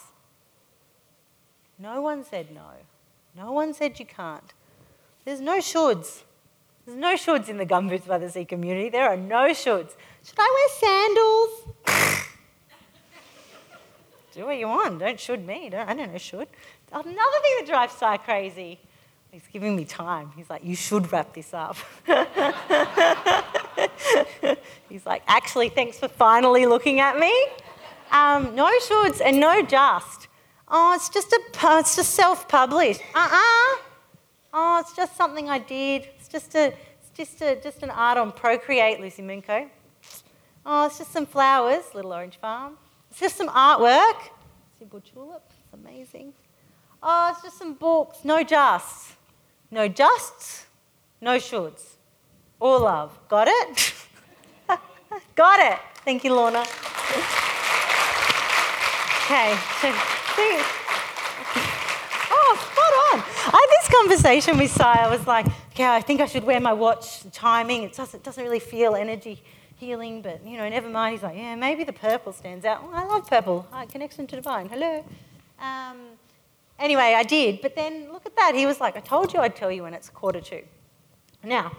[1.78, 2.72] No one said no.
[3.36, 4.54] No one said you can't.
[5.26, 6.24] There's no shoulds.
[6.86, 8.90] There's no shoulds in the Gumboots by the Sea community.
[8.90, 9.92] There are no shoulds.
[10.24, 12.14] Should I wear sandals?
[14.38, 15.00] Do what you want.
[15.00, 15.70] Don't should me.
[15.72, 16.48] Don't, I don't know should.
[16.92, 18.78] Another thing that drives Sai crazy.
[19.32, 20.32] He's giving me time.
[20.36, 21.76] He's like, you should wrap this up.
[24.90, 27.34] He's like, actually, thanks for finally looking at me.
[28.12, 30.28] Um, no shoulds and no just.
[30.68, 31.42] Oh, it's just a,
[31.80, 33.02] it's just self-published.
[33.16, 33.78] Uh-uh.
[34.54, 36.10] Oh, it's just something I did.
[36.16, 39.68] It's just a, it's just a, just an art on Procreate, Lucy Moonco.
[40.64, 42.78] Oh, it's just some flowers, Little Orange Farm.
[43.18, 44.30] It's just some artwork.
[44.78, 45.42] Simple tulip.
[45.50, 46.34] It's amazing.
[47.02, 48.20] Oh, it's just some books.
[48.24, 49.16] No justs.
[49.72, 50.68] No justs.
[51.20, 51.96] No shoulds.
[52.60, 53.18] All love.
[53.28, 53.96] Got it?
[55.36, 55.80] Got it.
[56.06, 56.60] Thank you, Lorna.
[56.60, 56.70] Okay.
[62.30, 63.24] oh, spot on.
[63.48, 64.94] I had this conversation with Sai.
[64.94, 67.82] I was like, okay, I think I should wear my watch timing.
[67.82, 69.42] It doesn't, it doesn't really feel energy
[69.78, 71.14] healing, but you know, never mind.
[71.14, 72.84] He's like, yeah, maybe the purple stands out.
[72.84, 73.68] Well, I love purple.
[73.72, 74.70] Right, connection to divine.
[74.70, 75.06] Hello.
[75.60, 75.98] Um,
[76.80, 77.62] anyway, I did.
[77.62, 78.54] But then look at that.
[78.56, 80.64] He was like, I told you I'd tell you when it's quarter two.
[81.44, 81.72] Now,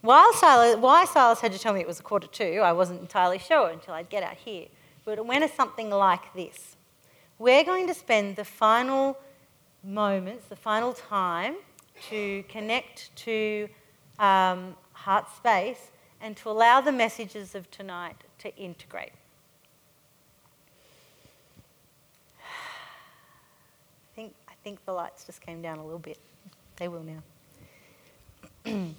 [0.00, 3.00] while Silas, why Silas had to tell me it was a quarter two, I wasn't
[3.00, 4.66] entirely sure until I'd get out here.
[5.04, 6.76] But it went something like this.
[7.38, 9.18] We're going to spend the final
[9.84, 11.56] moments, the final time
[12.08, 13.68] to connect to
[14.18, 15.90] um, heart space
[16.20, 19.12] and to allow the messages of tonight to integrate.
[22.40, 26.18] I think, I think the lights just came down a little bit.
[26.76, 27.22] They will now.
[28.66, 28.94] okay.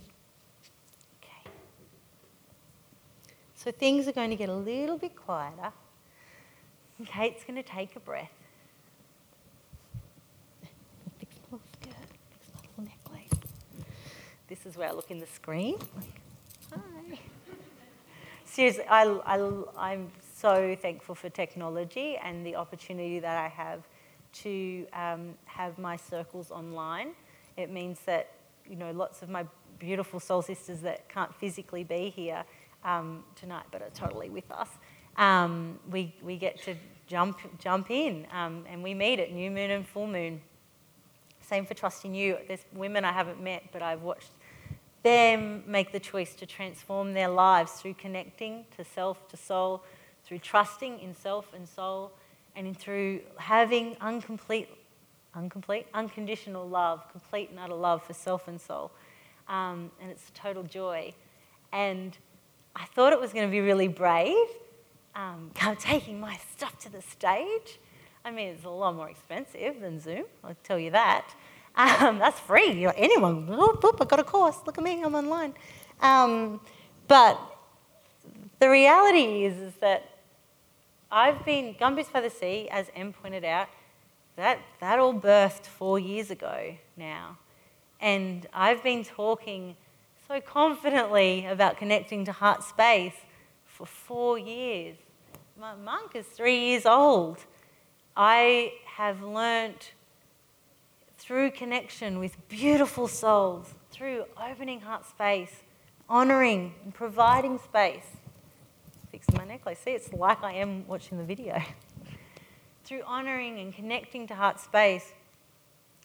[3.55, 5.71] So things are going to get a little bit quieter.
[7.05, 8.31] Kate's going to take a breath.
[14.47, 15.77] This is where I look in the screen.
[16.71, 17.19] Hi.
[18.45, 23.83] Seriously, I, I, I'm so thankful for technology and the opportunity that I have
[24.43, 27.09] to um, have my circles online.
[27.55, 28.31] It means that
[28.69, 29.45] you know lots of my
[29.79, 32.43] beautiful soul sisters that can't physically be here
[32.83, 34.69] um, tonight, but are totally with us.
[35.17, 36.75] Um, we we get to
[37.07, 40.41] jump jump in, um, and we meet at new moon and full moon.
[41.41, 42.37] Same for trusting you.
[42.47, 44.31] There's women I haven't met, but I've watched
[45.07, 49.81] them make the choice to transform their lives through connecting to self, to soul,
[50.25, 52.11] through trusting in self and soul,
[52.57, 54.67] and through having incomplete,
[55.33, 58.91] incomplete, unconditional love, complete and utter love for self and soul.
[59.47, 61.13] Um, and it's a total joy.
[61.71, 62.17] And
[62.75, 64.49] I thought it was going to be really brave,
[65.15, 67.79] um, taking my stuff to the stage.
[68.25, 71.33] I mean, it's a lot more expensive than Zoom, I'll tell you that.
[71.77, 72.87] Um, that's free.
[72.97, 74.57] Anyone, whoop, whoop, I got a course.
[74.65, 75.53] Look at me, I'm online.
[76.01, 76.59] Um,
[77.07, 77.39] but
[78.59, 80.09] the reality is, is that
[81.11, 83.67] I've been, Gumboots by the Sea, as Em pointed out,
[84.37, 87.37] that, that all birthed four years ago now.
[88.01, 89.75] And I've been talking
[90.27, 93.15] so confidently about connecting to heart space
[93.65, 94.97] for four years.
[95.59, 97.37] My monk is three years old.
[98.15, 99.93] I have learnt
[101.27, 105.51] through connection with beautiful souls, through opening heart space,
[106.07, 108.15] honoring and providing space.
[109.11, 109.79] Fixing my necklace.
[109.79, 111.61] See, it's like I am watching the video.
[112.85, 115.11] through honoring and connecting to heart space,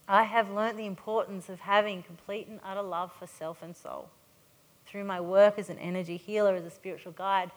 [0.08, 4.08] I have learnt the importance of having complete and utter love for self and soul.
[4.86, 7.52] Through my work as an energy healer, as a spiritual guide,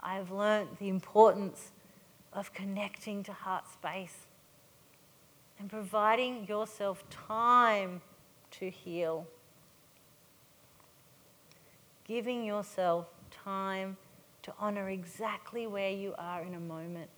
[0.00, 1.72] I have learnt the importance
[2.32, 4.28] of connecting to heart space
[5.60, 8.00] and providing yourself time
[8.50, 9.26] to heal.
[12.04, 13.98] Giving yourself time
[14.42, 17.10] to honor exactly where you are in a moment,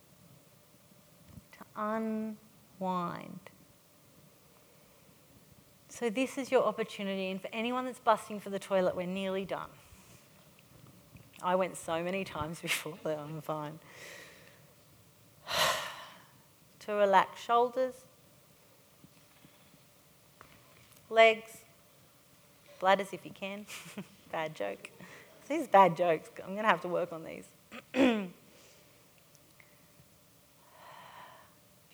[1.53, 2.37] to
[2.81, 3.39] unwind.
[5.87, 9.45] So, this is your opportunity, and for anyone that's busting for the toilet, we're nearly
[9.45, 9.69] done.
[11.41, 13.79] I went so many times before that I'm fine.
[16.79, 17.93] to relax shoulders,
[21.13, 21.59] legs,
[22.79, 23.65] bladders if you can.
[24.31, 24.89] bad joke.
[25.47, 26.29] These bad jokes.
[26.39, 27.45] I'm going to have to work on these.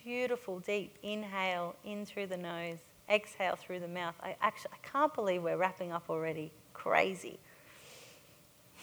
[0.04, 2.78] Beautiful, deep inhale in through the nose,
[3.10, 4.16] exhale through the mouth.
[4.24, 6.52] I actually I can't believe we're wrapping up already.
[6.74, 7.38] Crazy.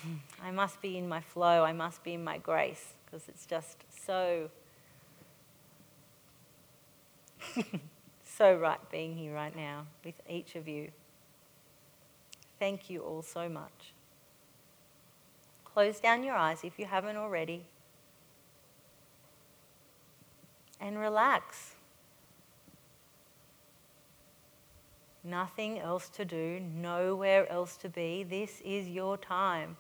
[0.43, 1.65] I must be in my flow.
[1.65, 4.51] I must be in my grace because it's just so
[8.37, 10.91] so right being here right now with each of you.
[12.59, 13.95] Thank you all so much.
[15.65, 17.67] Close down your eyes if you haven't already.
[20.81, 21.73] And relax.
[25.25, 28.23] Nothing else to do, nowhere else to be.
[28.23, 29.77] This is your time.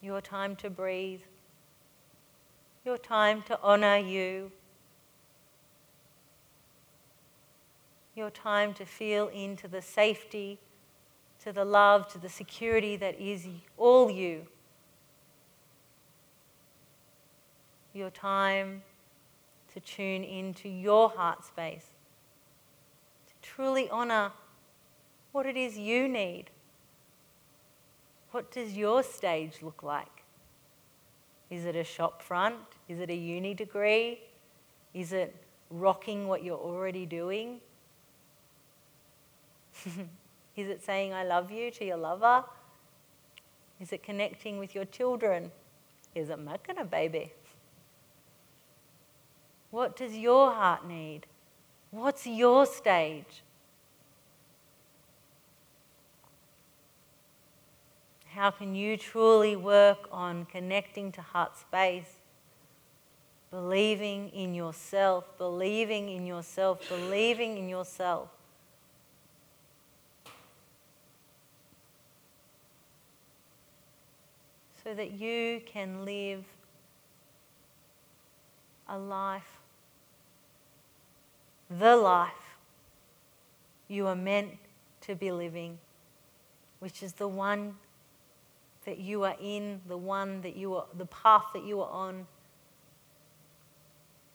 [0.00, 1.22] Your time to breathe.
[2.84, 4.52] Your time to honor you
[8.14, 10.58] your time to feel into the safety,
[11.42, 14.46] to the love, to the security that is all you.
[17.94, 18.82] Your time
[19.72, 21.86] to tune into your heart space,
[23.26, 24.32] to truly honor
[25.32, 26.44] what it is you need.
[28.30, 30.24] What does your stage look like?
[31.50, 32.56] Is it a shop front?
[32.88, 34.20] Is it a uni degree?
[34.94, 35.34] Is it
[35.70, 37.60] rocking what you're already doing?
[40.56, 42.44] Is it saying, I love you to your lover?
[43.80, 45.50] Is it connecting with your children?
[46.14, 47.32] Is it making a baby?
[49.70, 51.26] What does your heart need?
[51.90, 53.42] What's your stage?
[58.26, 62.16] How can you truly work on connecting to heart space?
[63.50, 68.28] Believing in yourself, believing in yourself, believing in yourself.
[74.82, 76.44] So that you can live
[78.88, 79.60] a life,
[81.70, 82.30] the life
[83.88, 84.50] you are meant
[85.02, 85.78] to be living,
[86.80, 87.74] which is the one
[88.84, 92.26] that you are in, the one that you are, the path that you are on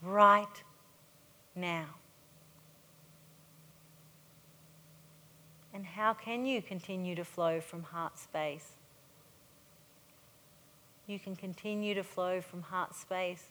[0.01, 0.63] right
[1.55, 1.87] now.
[5.73, 8.77] And how can you continue to flow from heart space?
[11.07, 13.45] You can continue to flow from heart space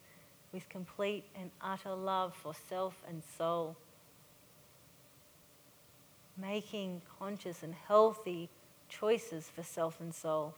[0.52, 3.76] with complete and utter love for self and soul.
[6.36, 8.50] Making conscious and healthy
[8.90, 10.54] choices for self and soul.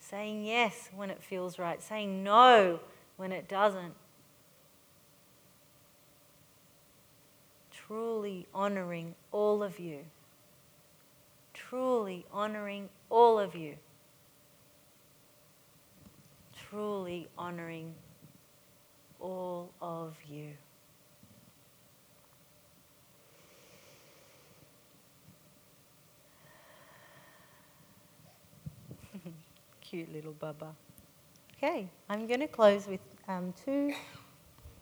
[0.00, 2.80] Saying yes when it feels right, saying no
[3.18, 3.94] when it doesn't.
[7.70, 10.06] Truly honoring all of you.
[11.52, 13.76] Truly honoring all of you
[16.72, 17.94] truly honoring
[19.20, 20.48] all of you.
[29.82, 30.68] Cute little Bubba.
[31.58, 33.92] Okay, I'm going to close with um, two,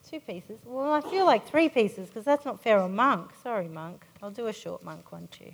[0.08, 0.60] two pieces.
[0.64, 3.32] Well, I feel like three pieces because that's not fair on Monk.
[3.42, 4.04] Sorry, Monk.
[4.22, 5.52] I'll do a short Monk one too.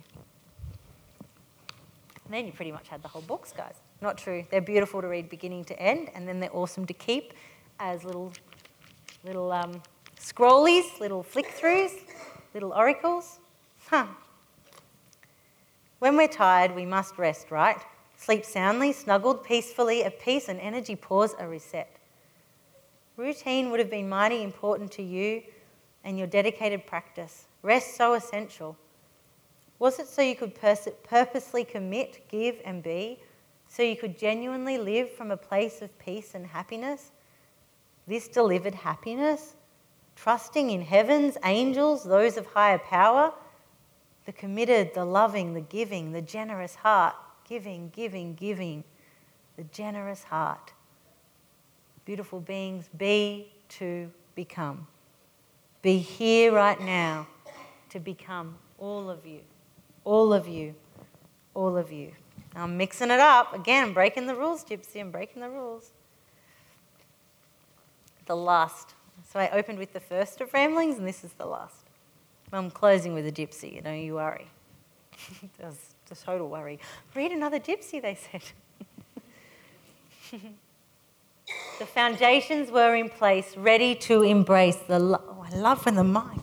[2.25, 3.73] And then you pretty much had the whole books, guys.
[4.01, 4.45] Not true.
[4.51, 7.33] They're beautiful to read beginning to end, and then they're awesome to keep
[7.79, 8.31] as little,
[9.23, 9.81] little um,
[10.19, 11.93] scrollies, little flick throughs,
[12.53, 13.39] little oracles.
[13.89, 14.07] Huh.
[15.99, 17.77] When we're tired, we must rest, right?
[18.17, 21.97] Sleep soundly, snuggled, peacefully, a peace, and energy pause a reset.
[23.15, 25.41] Routine would have been mighty important to you
[26.03, 27.45] and your dedicated practice.
[27.63, 28.77] rest so essential?
[29.79, 33.19] Was it so you could pers- purposely commit, give, and be?
[33.69, 37.11] So you could genuinely live from a place of peace and happiness?
[38.07, 39.55] This delivered happiness?
[40.15, 43.33] Trusting in heavens, angels, those of higher power?
[44.25, 47.15] The committed, the loving, the giving, the generous heart.
[47.47, 48.83] Giving, giving, giving.
[49.57, 50.73] The generous heart.
[52.05, 54.87] Beautiful beings, be to become.
[55.81, 57.27] Be here right now
[57.89, 59.41] to become all of you
[60.07, 60.73] all of you,
[61.53, 62.13] all of you.
[62.57, 63.53] I'm mixing it up.
[63.53, 64.99] Again, breaking the rules, Gypsy.
[64.99, 65.91] I'm breaking the rules.
[68.25, 68.95] The last.
[69.31, 71.87] So I opened with the first of ramblings, and this is the last.
[72.53, 74.47] I'm closing with a gypsy, don't you worry.
[75.59, 75.77] That was
[76.11, 76.79] a total worry.
[77.13, 78.41] Read another gypsy, they said.
[81.79, 84.99] the foundations were in place, ready to embrace the.
[84.99, 86.39] Lo- oh, I love when the mic.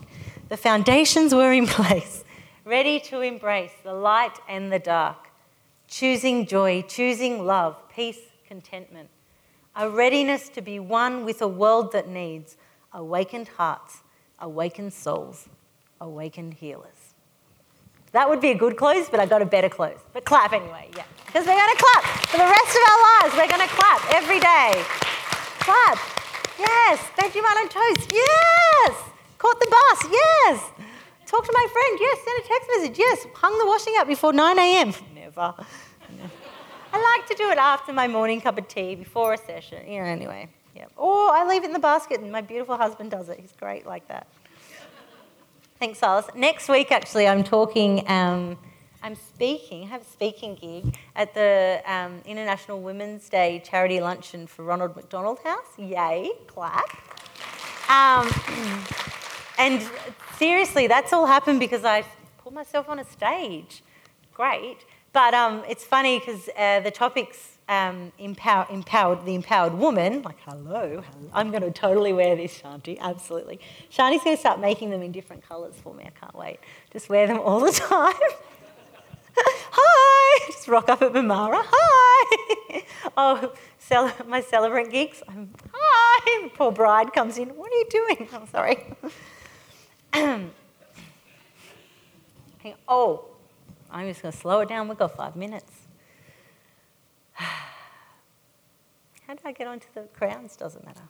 [0.49, 2.23] The foundations were in place,
[2.63, 5.24] ready to embrace the light and the dark,
[5.87, 9.09] choosing joy, choosing love, peace, contentment,
[9.75, 12.57] a readiness to be one with a world that needs
[12.93, 14.01] awakened hearts,
[14.39, 15.49] awakened souls,
[15.99, 17.13] awakened healers.
[18.13, 19.99] That would be a good close, but I got a better close.
[20.13, 21.03] But clap anyway, yeah.
[21.25, 23.35] Because we're going to clap for the rest of our lives.
[23.35, 24.71] We're going to clap every day.
[25.59, 25.99] Clap.
[26.57, 26.99] Yes.
[27.19, 28.09] Vegemite on toast.
[28.13, 29.03] Yes.
[29.37, 30.11] Caught the bus.
[30.13, 30.63] Yes.
[31.25, 31.97] Talk to my friend.
[31.99, 32.19] Yes.
[32.23, 32.97] Send a text message.
[32.97, 33.27] Yes.
[33.35, 34.93] Hung the washing up before 9 a.m.
[36.93, 39.89] I like to do it after my morning cup of tea, before a session.
[39.89, 40.49] You know, anyway.
[40.75, 40.85] Yeah.
[40.97, 43.39] Or I leave it in the basket and my beautiful husband does it.
[43.39, 44.27] He's great like that.
[45.79, 46.25] Thanks, Silas.
[46.35, 48.09] Next week, actually, I'm talking.
[48.09, 48.57] Um,
[49.03, 49.83] I'm speaking.
[49.83, 54.95] I have a speaking gig at the um, International Women's Day charity luncheon for Ronald
[54.95, 55.77] McDonald House.
[55.77, 56.31] Yay!
[56.47, 56.89] Clap.
[57.87, 58.31] Um,
[59.59, 59.87] and
[60.37, 62.03] seriously, that's all happened because I
[62.43, 63.83] put myself on a stage.
[64.33, 64.77] Great,
[65.15, 70.21] but um, it's funny because uh, the topics um, empower, empowered the empowered woman.
[70.23, 71.29] Like, hello, hello.
[71.33, 72.99] I'm going to totally wear this, Shanti.
[72.99, 73.61] Absolutely.
[73.89, 76.03] Shanti's going to start making them in different colours for me.
[76.03, 76.59] I can't wait.
[76.91, 78.13] Just wear them all the time.
[79.37, 80.51] Hi.
[80.51, 81.63] Just rock up at Mamara.
[81.65, 82.83] Hi.
[83.17, 85.23] oh, cel- my celebrant gigs.
[85.29, 86.49] I'm, hi.
[86.55, 87.55] Poor bride comes in.
[87.55, 88.27] What are you doing?
[88.33, 88.83] I'm sorry.
[92.89, 93.34] oh,
[93.95, 94.89] I'm just going to slow it down.
[94.89, 95.71] We've got five minutes.
[97.33, 97.53] How
[99.29, 100.57] did I get onto the crowns?
[100.57, 101.03] Doesn't matter.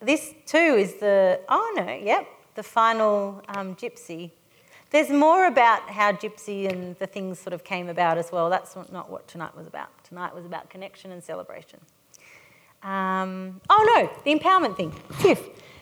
[0.00, 2.26] This too is the, oh no, yep,
[2.56, 4.32] the final um, gypsy.
[4.90, 8.50] There's more about how gypsy and the things sort of came about as well.
[8.50, 9.90] That's not what tonight was about.
[10.02, 11.78] Tonight was about connection and celebration.
[12.82, 14.90] Um, oh no, the empowerment thing.
[15.20, 15.36] Phew.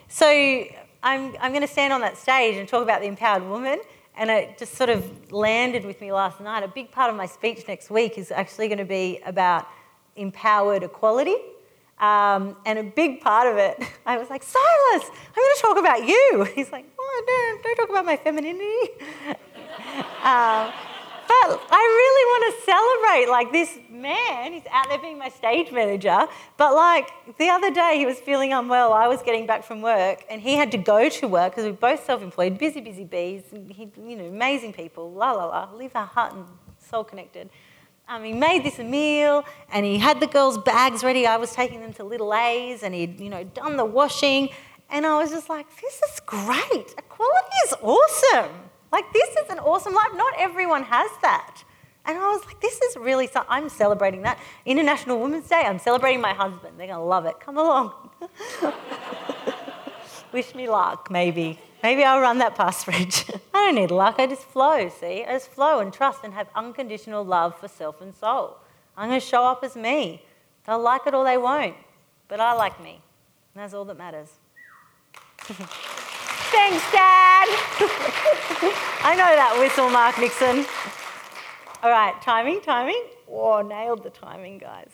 [0.09, 0.67] So
[1.03, 3.81] I'm, I'm going to stand on that stage and talk about the empowered woman
[4.17, 6.63] and it just sort of landed with me last night.
[6.63, 9.67] A big part of my speech next week is actually going to be about
[10.17, 11.37] empowered equality.
[11.99, 15.79] Um, and a big part of it, I was like, Silas, I'm going to talk
[15.79, 16.47] about you.
[16.55, 18.91] He's like, oh, don't, don't talk about my femininity.
[20.23, 20.73] um,
[21.47, 24.53] but I really want to celebrate like this man.
[24.53, 26.27] He's out there being my stage manager.
[26.57, 28.93] But like the other day, he was feeling unwell.
[28.93, 31.73] I was getting back from work, and he had to go to work because we're
[31.73, 33.43] both self-employed, busy, busy bees.
[33.69, 35.13] He, you know, amazing people.
[35.13, 35.69] La la la.
[35.75, 36.45] Leave our heart and
[36.79, 37.51] soul connected.
[38.09, 41.27] Um, he made this meal, and he had the girls' bags ready.
[41.27, 44.49] I was taking them to Little A's, and he'd you know done the washing.
[44.93, 46.95] And I was just like, this is great.
[46.99, 48.70] Equality is awesome.
[48.93, 50.11] Like, this is an awesome life.
[50.15, 51.63] Not everyone has that.
[52.07, 54.39] And I was like, this is really, so I'm celebrating that.
[54.65, 56.79] International Women's Day, I'm celebrating my husband.
[56.79, 57.39] They're going to love it.
[57.41, 58.11] Come along.
[60.33, 61.59] Wish me luck, maybe.
[61.83, 63.27] Maybe I'll run that past Rich.
[63.55, 64.17] I don't need luck.
[64.19, 65.25] I just flow, see?
[65.25, 68.57] I just flow and trust and have unconditional love for self and soul.
[68.97, 70.23] I'm going to show up as me.
[70.67, 71.77] They'll like it or they won't.
[72.29, 73.01] But I like me.
[73.55, 74.31] And that's all that matters.
[76.51, 77.47] Thanks, Dad.
[79.03, 80.67] I know that whistle, Mark Nixon.
[81.83, 83.03] All right, timing, timing.
[83.31, 84.91] Oh, nailed the timing, guys.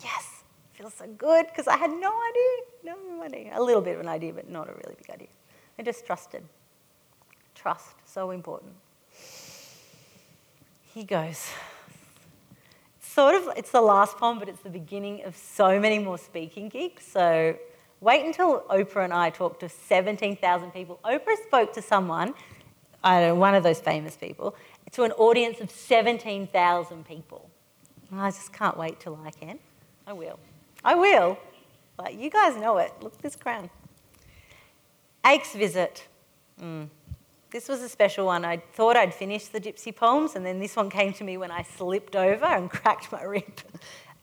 [0.00, 3.52] Yes, feels so good because I had no idea, no idea.
[3.58, 5.28] A little bit of an idea, but not a really big idea.
[5.76, 6.44] I just trusted.
[7.56, 8.72] Trust, so important.
[10.94, 11.50] He goes.
[13.00, 16.68] Sort of, it's the last poem, but it's the beginning of so many more speaking
[16.68, 17.04] gigs.
[17.04, 17.56] So
[18.00, 20.98] Wait until Oprah and I talk to 17,000 people.
[21.04, 22.32] Oprah spoke to someone,
[23.04, 24.56] I don't know, one of those famous people,
[24.92, 27.50] to an audience of 17,000 people.
[28.10, 29.58] And I just can't wait till I can.
[30.06, 30.38] I will.
[30.82, 31.38] I will.
[31.96, 32.92] But you guys know it.
[33.02, 33.68] Look at this crown.
[35.26, 36.08] Aches visit.
[36.60, 36.88] Mm.
[37.50, 38.46] This was a special one.
[38.46, 41.50] I thought I'd finished the gypsy poems, and then this one came to me when
[41.50, 43.60] I slipped over and cracked my rib.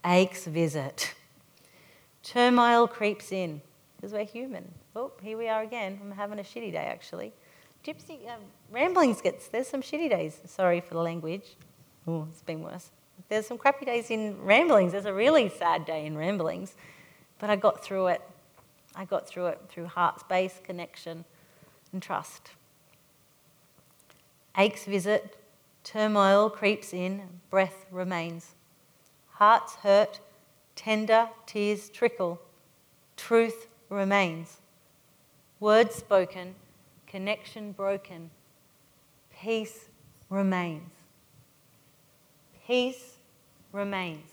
[0.03, 1.13] Aches visit.
[2.23, 3.61] Turmoil creeps in
[3.98, 4.72] because we're human.
[4.95, 5.99] Oh, here we are again.
[6.02, 7.34] I'm having a shitty day actually.
[7.86, 8.36] Gypsy uh,
[8.72, 10.40] ramblings gets there's some shitty days.
[10.45, 11.56] Sorry for the language.
[12.07, 12.91] Oh, it's been worse.
[13.30, 14.91] There's some crappy days in ramblings.
[14.91, 16.76] There's a really sad day in ramblings,
[17.40, 18.22] but I got through it.
[18.95, 21.26] I got through it through heart space, connection,
[21.91, 22.52] and trust.
[24.57, 25.38] Aches visit,
[25.84, 28.56] turmoil creeps in, breath remains.
[29.34, 30.19] Hearts hurt,
[30.76, 32.41] tender tears trickle,
[33.15, 34.57] truth remains.
[35.59, 36.55] Words spoken,
[37.07, 38.30] connection broken,
[39.41, 39.89] peace
[40.30, 40.91] remains.
[42.65, 43.18] Peace
[43.72, 44.30] remains.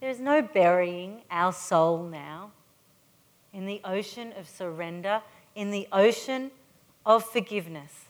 [0.00, 2.52] There is no burying our soul now
[3.52, 5.22] in the ocean of surrender,
[5.54, 6.50] in the ocean
[7.04, 8.04] of forgiveness,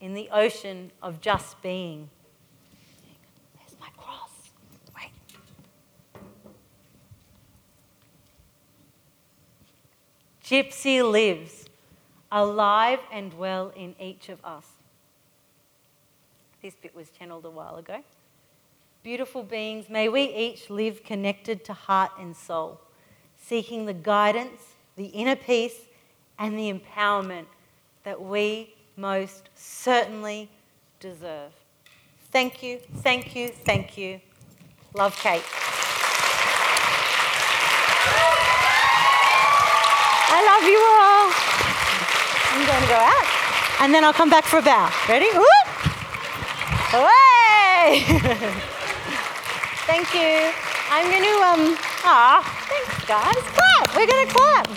[0.00, 2.08] in the ocean of just being.
[3.56, 4.30] There's my cross.
[4.94, 5.10] Wait.
[10.48, 11.66] Gypsy lives
[12.32, 14.64] alive and well in each of us.
[16.62, 18.02] This bit was channeled a while ago.
[19.02, 22.80] Beautiful beings, may we each live connected to heart and soul,
[23.38, 24.62] seeking the guidance,
[24.96, 25.80] the inner peace,
[26.38, 27.46] and the empowerment
[28.04, 30.48] that we most certainly
[30.98, 31.52] deserve.
[32.32, 34.18] Thank you, thank you, thank you.
[34.94, 35.44] Love, Kate.
[40.38, 41.34] I love you all.
[42.54, 43.26] I'm going to go out
[43.80, 44.88] and then I'll come back for a bow.
[45.08, 45.26] Ready?
[45.34, 45.66] Whoop!
[46.94, 48.04] Away!
[49.88, 50.52] Thank you.
[50.90, 53.34] I'm going to, um, ah, thanks guys.
[53.34, 53.96] Clap.
[53.96, 54.68] We're going to clap.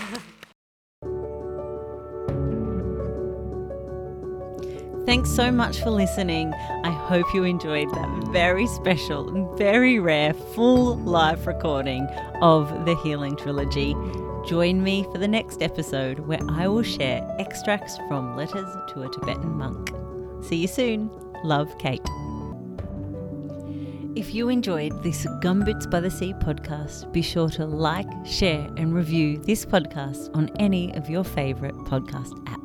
[5.05, 6.53] Thanks so much for listening.
[6.83, 12.07] I hope you enjoyed that very special and very rare full live recording
[12.41, 13.95] of the Healing Trilogy.
[14.47, 19.09] Join me for the next episode where I will share extracts from Letters to a
[19.09, 19.91] Tibetan Monk.
[20.43, 21.11] See you soon.
[21.43, 22.01] Love, Kate.
[24.15, 28.93] If you enjoyed this Gumboots by the Sea podcast, be sure to like, share, and
[28.93, 32.60] review this podcast on any of your favourite podcast apps.